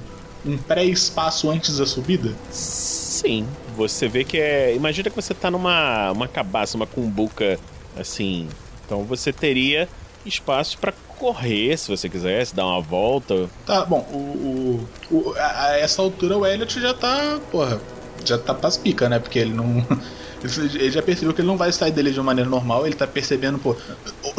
[0.53, 2.33] um pré-espaço antes da subida?
[2.49, 4.75] Sim, você vê que é.
[4.75, 7.59] Imagina que você tá numa uma cabaça, uma cumbuca,
[7.97, 8.47] assim.
[8.85, 9.87] Então você teria
[10.25, 13.47] espaço pra correr se você quisesse, dar uma volta.
[13.65, 17.79] Tá, bom, o, o, o- a, a essa altura o Elliot já tá, porra,
[18.25, 19.19] já tá pras pica, né?
[19.19, 19.85] Porque ele não.
[20.43, 23.07] Ele já percebeu que ele não vai sair dele de uma maneira normal, ele tá
[23.07, 23.79] percebendo, pô.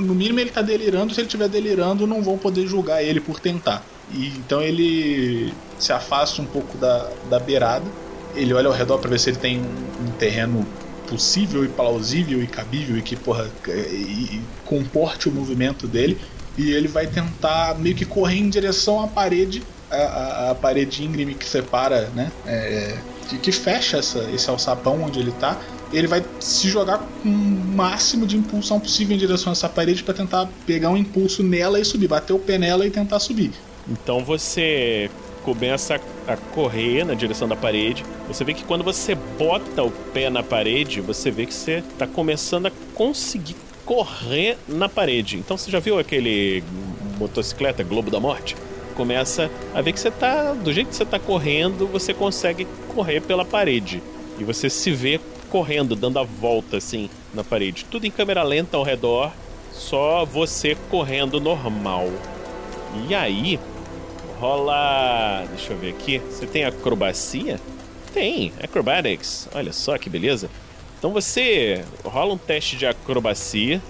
[0.01, 3.41] No mínimo ele tá delirando, se ele estiver delirando, não vão poder julgar ele por
[3.41, 3.89] tentar.
[4.07, 7.95] E, então ele se afasta um pouco da, da beirada,
[8.33, 10.77] ele olha ao redor pra ver se ele tem um, terreno
[11.07, 16.21] possível e plausível e cabível e que, porra, e- e comporte o movimento dele.
[16.57, 21.35] E ele vai tentar meio que correr em direção à parede, a, a- parede íngreme
[21.35, 22.35] que separa, né?
[22.45, 25.61] é, que, que fecha essa, esse alçapão onde ele tá.
[25.93, 30.03] Ele vai se jogar com o máximo de impulsão possível em direção a essa parede
[30.03, 33.53] para tentar pegar um impulso nela e subir, bater o pé nela e tentar subir.
[33.89, 35.11] Então você
[35.45, 38.05] começa a correr na direção da parede.
[38.29, 42.07] Você vê que quando você bota o pé na parede, você vê que você tá
[42.07, 45.37] começando a conseguir correr na parede.
[45.37, 46.63] Então você já viu aquele
[47.19, 48.57] motocicleta Globo da Morte?
[48.95, 53.21] Começa a ver que você tá, do jeito que você tá correndo, você consegue correr
[53.21, 54.03] pela parede.
[54.39, 55.21] E você se vê
[55.53, 57.85] correndo, dando a volta assim na parede.
[57.85, 59.31] Tudo em câmera lenta ao redor,
[59.71, 62.09] só você correndo normal.
[63.07, 63.61] E aí,
[64.41, 65.45] rola.
[65.51, 66.21] Deixa eu ver aqui.
[66.21, 67.61] Você tem acrobacia?
[68.15, 69.47] Tem, acrobatics.
[69.55, 70.49] Olha só que beleza.
[70.99, 73.83] Então você rola um teste de acrobacia.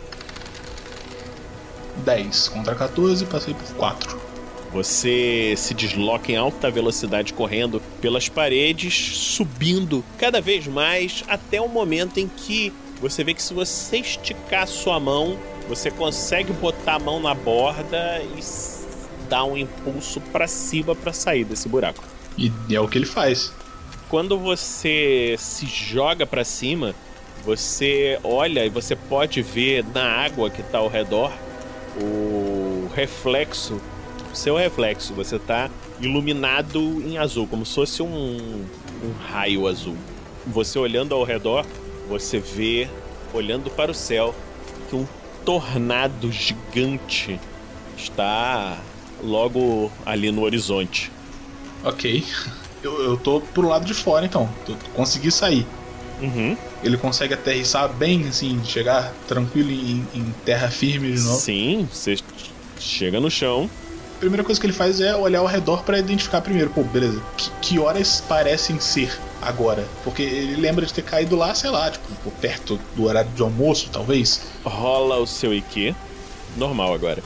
[2.05, 4.32] 10 contra 14, passei por 4.
[4.73, 11.69] Você se desloca em alta velocidade correndo pelas paredes, subindo cada vez mais até o
[11.69, 15.37] momento em que você vê que se você esticar sua mão,
[15.69, 18.41] você consegue botar a mão na borda e
[19.29, 22.05] dar um impulso para cima para sair desse buraco.
[22.39, 23.53] E é o que ele faz.
[24.09, 26.95] Quando você se joga para cima,
[27.45, 31.33] você olha e você pode ver na água que tá ao redor
[32.01, 33.81] o reflexo,
[34.33, 35.15] seu reflexo.
[35.15, 35.71] Você tá
[36.01, 38.65] iluminado em azul, como se fosse um,
[39.03, 39.97] um raio azul.
[40.47, 41.65] Você olhando ao redor,
[42.09, 42.89] você vê,
[43.33, 44.35] olhando para o céu,
[44.89, 45.07] que um
[45.45, 47.39] tornado gigante
[47.97, 48.79] está
[49.23, 51.11] logo ali no horizonte.
[51.85, 52.25] Ok.
[52.83, 54.49] Eu, eu tô pro lado de fora então.
[54.67, 55.67] Tô, consegui sair.
[56.21, 56.57] Uhum.
[56.83, 61.39] Ele consegue aterrissar bem, assim, chegar tranquilo em, em terra firme de novo.
[61.39, 62.17] Sim, você
[62.79, 63.69] chega no chão.
[64.23, 67.21] A primeira coisa que ele faz é olhar ao redor pra identificar primeiro, pô, beleza,
[67.37, 69.85] que, que horas parecem ser agora?
[70.05, 73.91] Porque ele lembra de ter caído lá, sei lá, tipo, perto do horário de almoço,
[73.93, 74.43] talvez.
[74.63, 75.93] Rola o seu IQ.
[76.57, 77.21] Normal agora.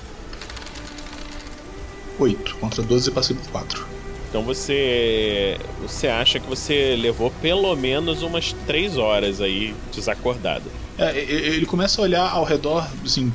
[2.19, 3.87] 8 contra 12 e passei por 4.
[4.31, 5.59] Então você.
[5.83, 10.65] Você acha que você levou pelo menos umas 3 horas aí desacordado.
[10.97, 13.31] É, ele começa a olhar ao redor, assim,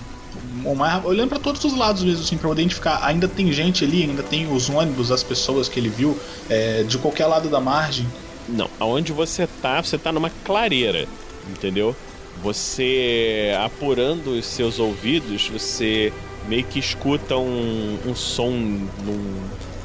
[0.66, 3.04] o mais- olhando pra todos os lados mesmo, assim, pra identificar.
[3.06, 6.18] Ainda tem gente ali, ainda tem os ônibus, as pessoas que ele viu,
[6.50, 8.06] é, de qualquer lado da margem.
[8.50, 11.08] Não, aonde você tá, você tá numa clareira,
[11.50, 11.96] entendeu?
[12.44, 16.12] Você apurando os seus ouvidos, você
[16.48, 19.42] meio que escuta um, um som num,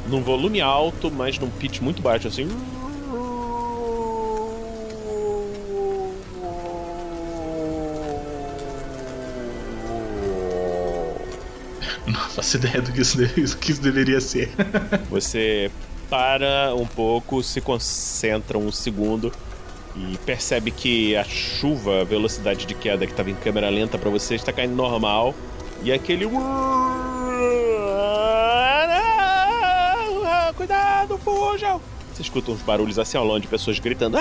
[0.09, 2.49] num volume alto, mas num pitch muito baixo, assim.
[12.07, 14.51] Não faço ideia do que isso, do que isso deveria ser.
[15.11, 15.71] Você
[16.09, 19.33] para um pouco, se concentra um segundo
[19.97, 24.11] e percebe que a chuva, a velocidade de queda que estava em câmera lenta para
[24.11, 25.35] você está caindo normal
[25.83, 26.27] e aquele
[30.55, 31.81] cuidado, fujam!
[32.13, 34.19] Você escuta uns barulhos assim ao longe pessoas gritando.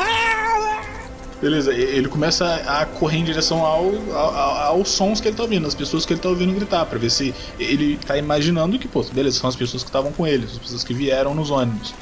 [1.46, 5.68] Beleza, ele começa a correr em direção ao, ao- aos sons que ele tá ouvindo,
[5.68, 9.04] as pessoas que ele tá ouvindo gritar, pra ver se ele tá imaginando que, pô,
[9.14, 11.94] beleza, são as pessoas que estavam com ele, as pessoas que vieram nos ônibus.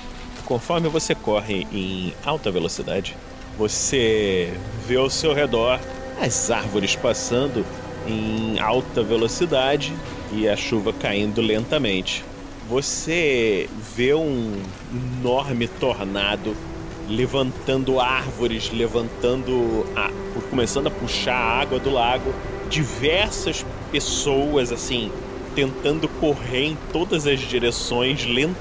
[0.45, 3.17] Conforme você corre em alta velocidade,
[3.57, 4.53] você
[4.87, 5.77] vê ao seu redor
[6.21, 7.65] as árvores passando
[8.07, 9.91] em alta velocidade
[10.31, 12.23] e a chuva caindo lentamente.
[12.69, 14.53] Você vê um
[15.19, 16.55] enorme tornado
[17.09, 20.09] levantando árvores, levantando, a,
[20.49, 22.33] começando a puxar a água do lago.
[22.69, 25.11] Diversas pessoas assim
[25.55, 28.57] tentando correr em todas as direções lentamente.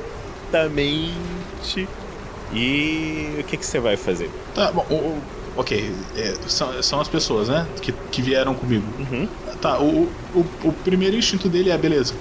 [2.55, 4.29] E o que, que você vai fazer?
[4.55, 5.19] Tá, bom, o-
[5.57, 8.85] ok, é, são, são as pessoas, né, que, que vieram comigo.
[8.99, 9.27] Uhum.
[9.61, 12.15] Tá, o, o, o primeiro instinto dele é, beleza,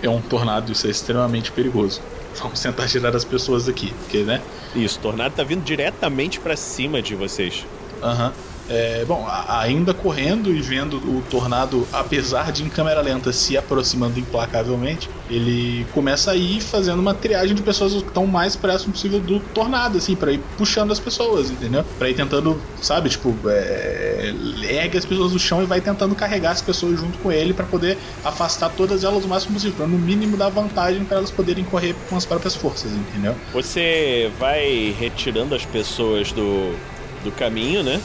[0.00, 2.00] é um tornado, isso é extremamente perigoso.
[2.42, 4.40] Vamos tentar tirar as pessoas daqui, porque, né,
[4.74, 7.64] Isso, o tornado tá vindo diretamente pra cima de vocês.
[8.02, 8.32] Aham.
[8.68, 14.18] É, bom, ainda correndo e vendo o tornado, apesar de em câmera lenta se aproximando
[14.18, 19.20] implacavelmente, ele começa a ir fazendo uma triagem de pessoas que estão mais próximo possível
[19.20, 21.84] do tornado, assim, pra ir puxando as pessoas, entendeu?
[21.98, 26.52] Pra ir tentando, sabe, tipo, é, ergue as pessoas do chão e vai tentando carregar
[26.52, 29.98] as pessoas junto com ele pra poder afastar todas elas o máximo possível, pra no
[29.98, 33.34] mínimo dar vantagem pra elas poderem correr com as próprias forças, entendeu?
[33.52, 36.74] Você vai retirando as pessoas do,
[37.22, 38.00] do caminho, né?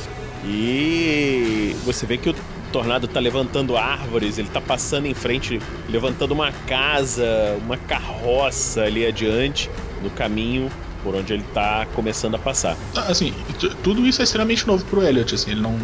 [0.45, 2.35] E você vê que o
[2.71, 5.59] tornado tá levantando árvores, ele tá passando em frente,
[5.89, 9.69] levantando uma casa, uma carroça ali adiante,
[10.03, 10.69] no caminho
[11.03, 12.75] por onde ele tá começando a passar.
[12.95, 13.33] Ah, Assim,
[13.83, 15.77] tudo isso é extremamente novo pro Elliot, assim, ele não.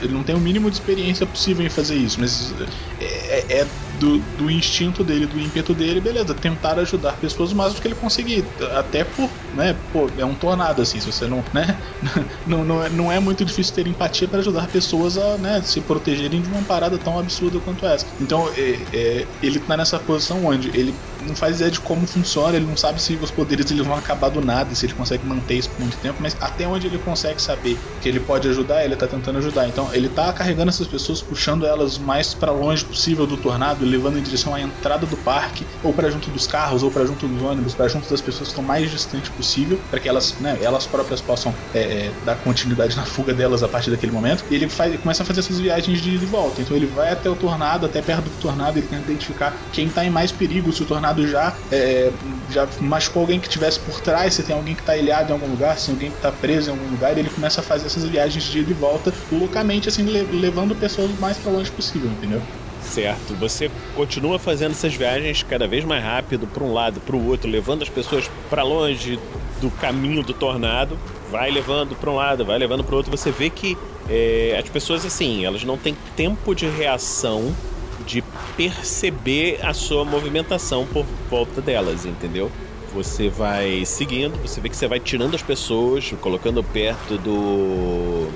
[0.00, 2.52] Ele não tem o mínimo de experiência possível em fazer isso, mas
[3.00, 3.66] é, é- é
[4.02, 7.94] do, do instinto dele, do ímpeto dele, beleza, tentar ajudar pessoas o máximo que ele
[7.94, 8.44] conseguir.
[8.76, 11.78] Até por, né, pô, é um tornado, assim, se você não, né,
[12.44, 15.80] não, não, é, não é muito difícil ter empatia para ajudar pessoas a, né, se
[15.80, 18.04] protegerem de uma parada tão absurda quanto essa.
[18.20, 20.92] Então, é, é, ele tá nessa posição onde ele
[21.26, 24.28] não faz ideia de como funciona, ele não sabe se os poderes eles vão acabar
[24.28, 27.40] do nada, se ele consegue manter isso por muito tempo, mas até onde ele consegue
[27.40, 29.68] saber que ele pode ajudar, ele tá tentando ajudar.
[29.68, 33.84] Então, ele tá carregando essas pessoas, puxando elas o mais para longe possível do tornado,
[33.84, 37.26] levando em direção à entrada do parque, ou para junto dos carros, ou para junto
[37.26, 40.58] dos ônibus, para junto das pessoas que estão mais distante possível, para que elas, né,
[40.60, 44.44] elas próprias possam é, é, dar continuidade na fuga delas a partir daquele momento.
[44.50, 46.60] E ele faz, começa a fazer essas viagens de ida e volta.
[46.60, 50.04] Então ele vai até o tornado, até perto do tornado, ele tenta identificar quem tá
[50.04, 52.10] em mais perigo, se o tornado já é,
[52.50, 55.46] já machucou alguém que estivesse por trás, se tem alguém que tá ilhado em algum
[55.46, 58.04] lugar, se tem alguém que tá preso em algum lugar, ele começa a fazer essas
[58.04, 62.10] viagens de ida e volta loucamente, assim, le- levando pessoas o mais para longe possível,
[62.10, 62.40] entendeu?
[62.82, 67.26] Certo, você continua fazendo essas viagens cada vez mais rápido para um lado, para o
[67.28, 69.18] outro, levando as pessoas para longe
[69.60, 70.98] do caminho do tornado,
[71.30, 73.10] vai levando para um lado, vai levando para o outro.
[73.16, 73.78] Você vê que
[74.10, 77.54] é, as pessoas assim, elas não têm tempo de reação
[78.02, 78.22] de
[78.56, 82.50] perceber a sua movimentação por volta delas, entendeu?
[82.94, 88.28] Você vai seguindo, você vê que você vai tirando as pessoas, colocando perto do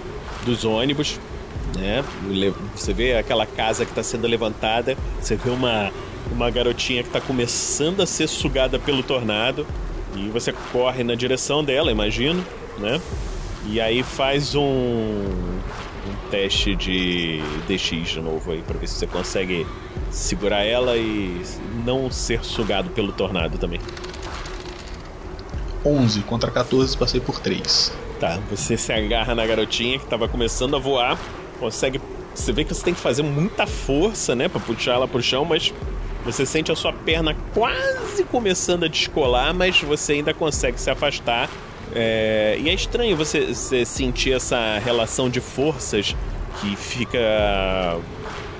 [0.44, 1.18] dos ônibus,
[1.76, 2.04] né?
[2.74, 5.92] Você vê aquela casa que está sendo levantada, você vê uma,
[6.32, 9.66] uma garotinha que está começando a ser sugada pelo tornado
[10.14, 12.44] e você corre na direção dela, imagino,
[12.78, 13.00] né?
[13.68, 15.55] E aí faz um
[16.30, 19.66] teste de DX de novo aí para ver se você consegue
[20.10, 21.42] segurar ela e
[21.84, 23.80] não ser sugado pelo tornado também.
[25.84, 27.92] 11 contra 14, passei por 3.
[28.18, 31.18] Tá, você se agarra na garotinha que tava começando a voar,
[31.60, 32.00] consegue.
[32.34, 35.44] Você vê que você tem que fazer muita força, né, pra puxar ela pro chão,
[35.44, 35.72] mas
[36.24, 41.48] você sente a sua perna quase começando a descolar, mas você ainda consegue se afastar.
[41.98, 46.14] É, E é estranho você, você sentir essa relação de forças
[46.60, 47.98] que fica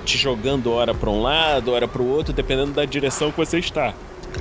[0.03, 3.93] te jogando hora pra um lado, hora pro outro, dependendo da direção que você está.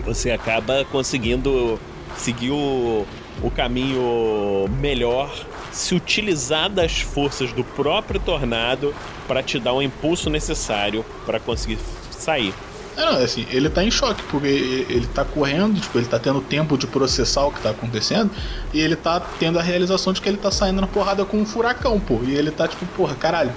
[0.05, 1.79] Você acaba conseguindo
[2.17, 3.05] seguir o,
[3.43, 5.31] o caminho melhor,
[5.73, 8.95] se utilizar das forças do próprio tornado
[9.29, 11.79] para te dar o impulso necessário para conseguir
[12.11, 12.55] sair.
[12.97, 16.19] É, não, assim, ele tá em choque, porque ele ele tá correndo, tipo, ele tá
[16.19, 18.31] tendo tempo de processar o que tá acontecendo,
[18.73, 21.47] e ele tá tendo a realização de que ele tá saindo na porrada com um
[21.47, 22.21] furacão, pô.
[22.25, 23.53] E ele tá tipo, porra, caralho.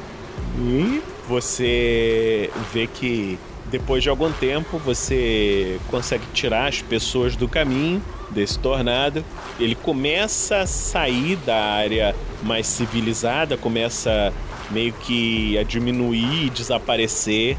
[0.57, 8.01] E você vê que Depois de algum tempo, você consegue tirar as pessoas do caminho
[8.31, 9.23] desse tornado.
[9.59, 14.33] Ele começa a sair da área mais civilizada, começa
[14.71, 17.57] meio que a diminuir e desaparecer,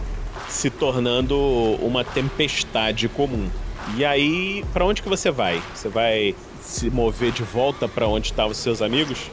[0.50, 1.38] se tornando
[1.80, 3.48] uma tempestade comum.
[3.96, 5.62] E aí, para onde que você vai?
[5.74, 9.30] Você vai se mover de volta para onde estavam os seus amigos?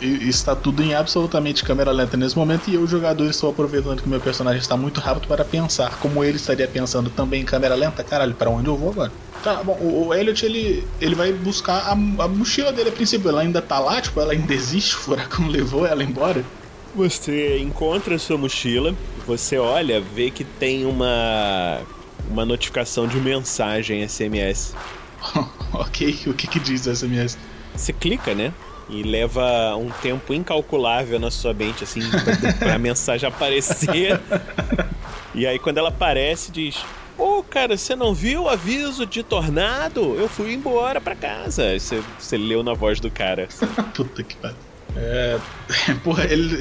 [0.00, 4.20] Está tudo em absolutamente câmera lenta nesse momento e eu, jogador, estou aproveitando que meu
[4.20, 8.02] personagem está muito rápido para pensar como ele estaria pensando também em câmera lenta.
[8.02, 9.12] Caralho, para onde eu vou agora?
[9.42, 13.28] Tá, bom, o o Elliot ele, ele vai buscar a, a mochila dele a princípio.
[13.28, 16.44] Ela ainda tá lá, tipo, ela ainda existe, o furacão levou ela embora.
[16.94, 18.94] Você encontra a sua mochila,
[19.26, 21.80] você olha, vê que tem uma
[22.28, 24.74] uma notificação de mensagem SMS.
[25.72, 27.38] ok, o que que diz o SMS?
[27.74, 28.52] Você clica, né?
[28.88, 34.20] E leva um tempo incalculável na sua mente, assim, pra, pra mensagem aparecer.
[35.34, 36.84] e aí, quando ela aparece, diz:
[37.16, 40.14] Ô, cara, você não viu o aviso de tornado?
[40.16, 41.78] Eu fui embora pra casa.
[41.78, 43.48] Você, você leu na voz do cara.
[43.94, 44.56] Puta que pariu.
[44.96, 45.38] É.
[46.04, 46.54] Porra, ele,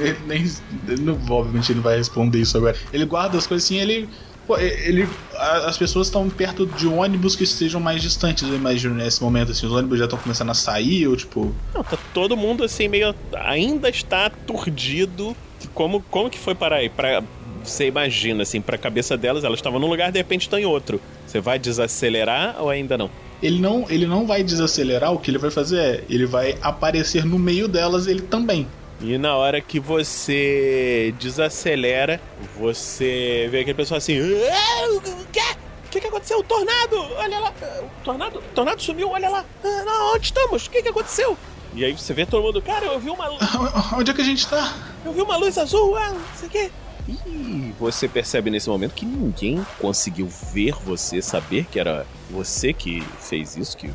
[0.00, 0.44] ele nem.
[0.88, 2.76] ele não- obviamente ele não vai responder isso agora.
[2.92, 4.08] Ele guarda as coisas assim, ele.
[4.46, 5.08] Pô, ele.
[5.34, 9.66] As pessoas estão perto de ônibus que estejam mais distantes, eu imagino, nesse momento, assim.
[9.66, 11.52] Os ônibus já estão começando a sair, ou tipo.
[11.74, 13.14] Não, tá todo mundo assim, meio.
[13.44, 15.36] Ainda está aturdido.
[15.74, 16.88] Como, como que foi parar aí?
[16.88, 17.22] Pra,
[17.64, 21.00] você imagina, assim, pra cabeça delas, elas estavam num lugar, de repente estão em outro.
[21.26, 23.10] Você vai desacelerar ou ainda não?
[23.42, 26.04] Ele não, ele não vai desacelerar, o que ele vai fazer é.
[26.08, 28.66] Ele vai aparecer no meio delas, ele também.
[29.00, 32.20] E na hora que você desacelera,
[32.58, 34.18] você vê aquele pessoal assim.
[34.50, 35.40] "Ah, O quê?
[35.84, 36.38] O que, que aconteceu?
[36.38, 36.96] O tornado!
[37.16, 37.52] Olha lá!
[38.00, 39.44] O tornado, o tornado sumiu, olha lá!
[39.64, 40.66] Ah, não, onde estamos?
[40.66, 41.36] O que, que aconteceu?
[41.74, 43.40] E aí você vê todo mundo, cara, eu vi uma luz.
[43.98, 44.74] Onde é que a gente tá?
[45.04, 46.70] Eu vi uma luz azul, ah, não sei o quê.
[47.08, 53.02] E você percebe nesse momento que ninguém conseguiu ver você, saber que era você que
[53.20, 53.94] fez isso, que o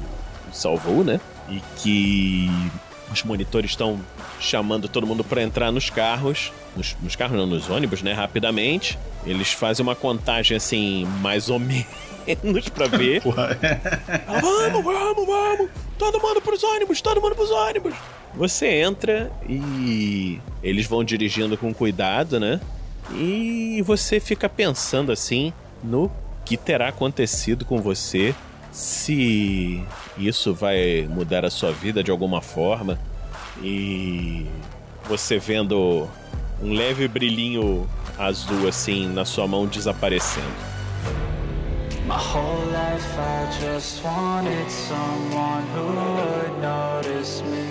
[0.53, 1.19] salvou, né?
[1.49, 2.49] E que
[3.11, 3.99] os monitores estão
[4.39, 8.13] chamando todo mundo para entrar nos carros, nos, nos carros não, nos ônibus, né?
[8.13, 8.97] Rapidamente.
[9.25, 13.21] Eles fazem uma contagem assim, mais ou menos para ver.
[14.27, 15.69] Ah, vamos, vamos, vamos!
[15.97, 17.93] Todo mundo pros ônibus, todo mundo pros ônibus!
[18.33, 22.61] Você entra e eles vão dirigindo com cuidado, né?
[23.15, 25.53] E você fica pensando assim
[25.83, 26.11] no
[26.45, 28.33] que terá acontecido com você,
[28.71, 29.83] se
[30.17, 32.99] isso vai mudar a sua vida de alguma forma.
[33.61, 34.45] E
[35.05, 36.07] você vendo
[36.61, 37.87] um leve brilhinho
[38.17, 40.71] azul assim na sua mão desaparecendo.
[42.07, 47.70] My whole life I just wanted someone who would notice me.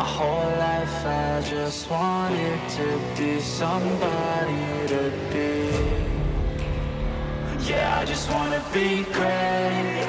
[0.00, 2.86] My whole life I just wanted to
[3.18, 5.50] be somebody to be.
[7.68, 10.08] Yeah, I just wanna be great.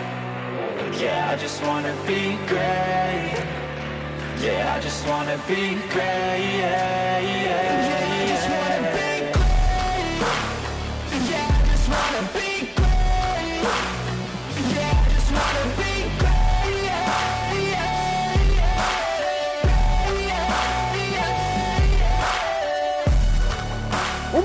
[0.98, 3.44] Yeah, I just wanna be great.
[4.40, 6.40] Yeah, I just wanna be great.
[6.62, 8.01] Yeah, yeah,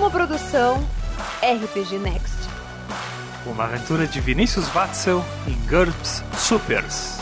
[0.07, 0.89] Uma produção
[1.43, 2.37] RPG Next.
[3.45, 7.19] Uma aventura de Vinícius Watzel em GURPS Supers.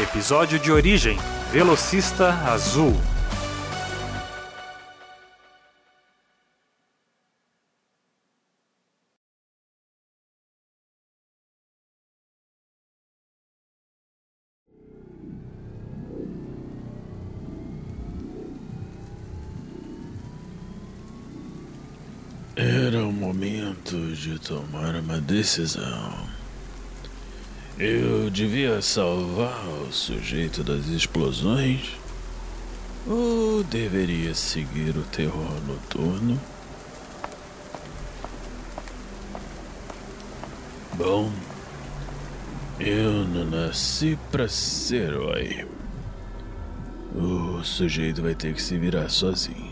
[0.00, 1.18] Episódio de origem:
[1.50, 2.94] Velocista Azul.
[22.92, 26.26] Era o momento de tomar uma decisão.
[27.78, 31.92] Eu devia salvar o sujeito das explosões?
[33.06, 36.40] Ou deveria seguir o terror noturno?
[40.94, 41.30] Bom,
[42.80, 45.64] eu não nasci pra ser herói.
[47.14, 49.69] O sujeito vai ter que se virar sozinho.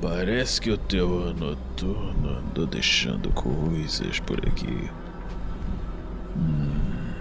[0.00, 4.90] Parece que o terror noturno andou deixando coisas por aqui.
[6.36, 7.12] Hum.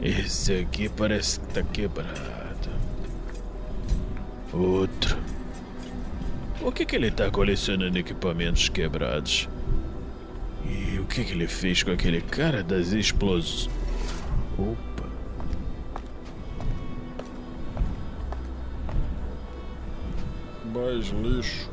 [0.00, 2.70] Esse aqui parece que tá quebrado.
[4.52, 5.16] Outro.
[6.60, 9.48] Por que, que ele tá colecionando equipamentos quebrados?
[10.64, 13.68] E o que, que ele fez com aquele cara das explosões?
[20.96, 21.68] Mais lixo.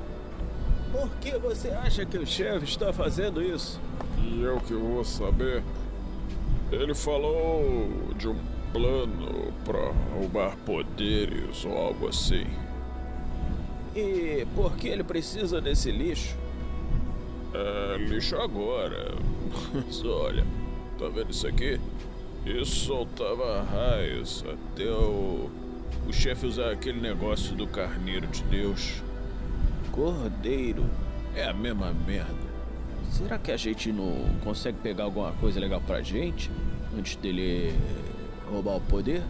[0.91, 3.79] Por que você acha que o chefe está fazendo isso?
[4.21, 5.63] E eu que vou saber.
[6.69, 8.35] Ele falou de um
[8.73, 12.45] plano para roubar poderes ou algo assim.
[13.95, 16.35] E por que ele precisa desse lixo?
[17.53, 19.15] É lixo agora.
[19.73, 20.43] Mas olha,
[20.99, 21.79] tá vendo isso aqui?
[22.45, 25.49] Isso soltava raios até o,
[26.07, 29.02] o chefe usar aquele negócio do carneiro de Deus.
[29.93, 30.83] Cordeiro.
[31.35, 32.51] É a mesma merda.
[33.11, 34.11] Será que a gente não
[34.43, 36.49] consegue pegar alguma coisa legal pra gente
[36.97, 37.73] antes dele
[38.51, 39.21] roubar o poder?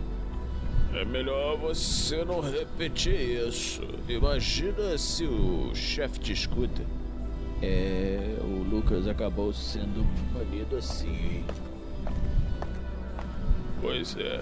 [0.93, 3.13] É melhor você não repetir
[3.45, 3.81] isso.
[4.07, 6.81] Imagina se o chefe te escuta.
[7.61, 11.45] É, o Lucas acabou sendo banido assim, hein?
[13.81, 14.41] Pois é.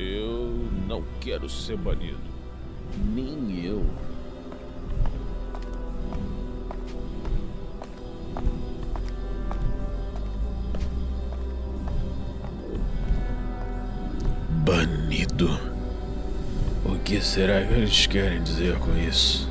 [0.00, 2.18] Eu não quero ser banido.
[3.14, 3.84] Nem eu.
[15.34, 15.60] Banido?
[16.84, 19.50] O que será que eles querem dizer com isso?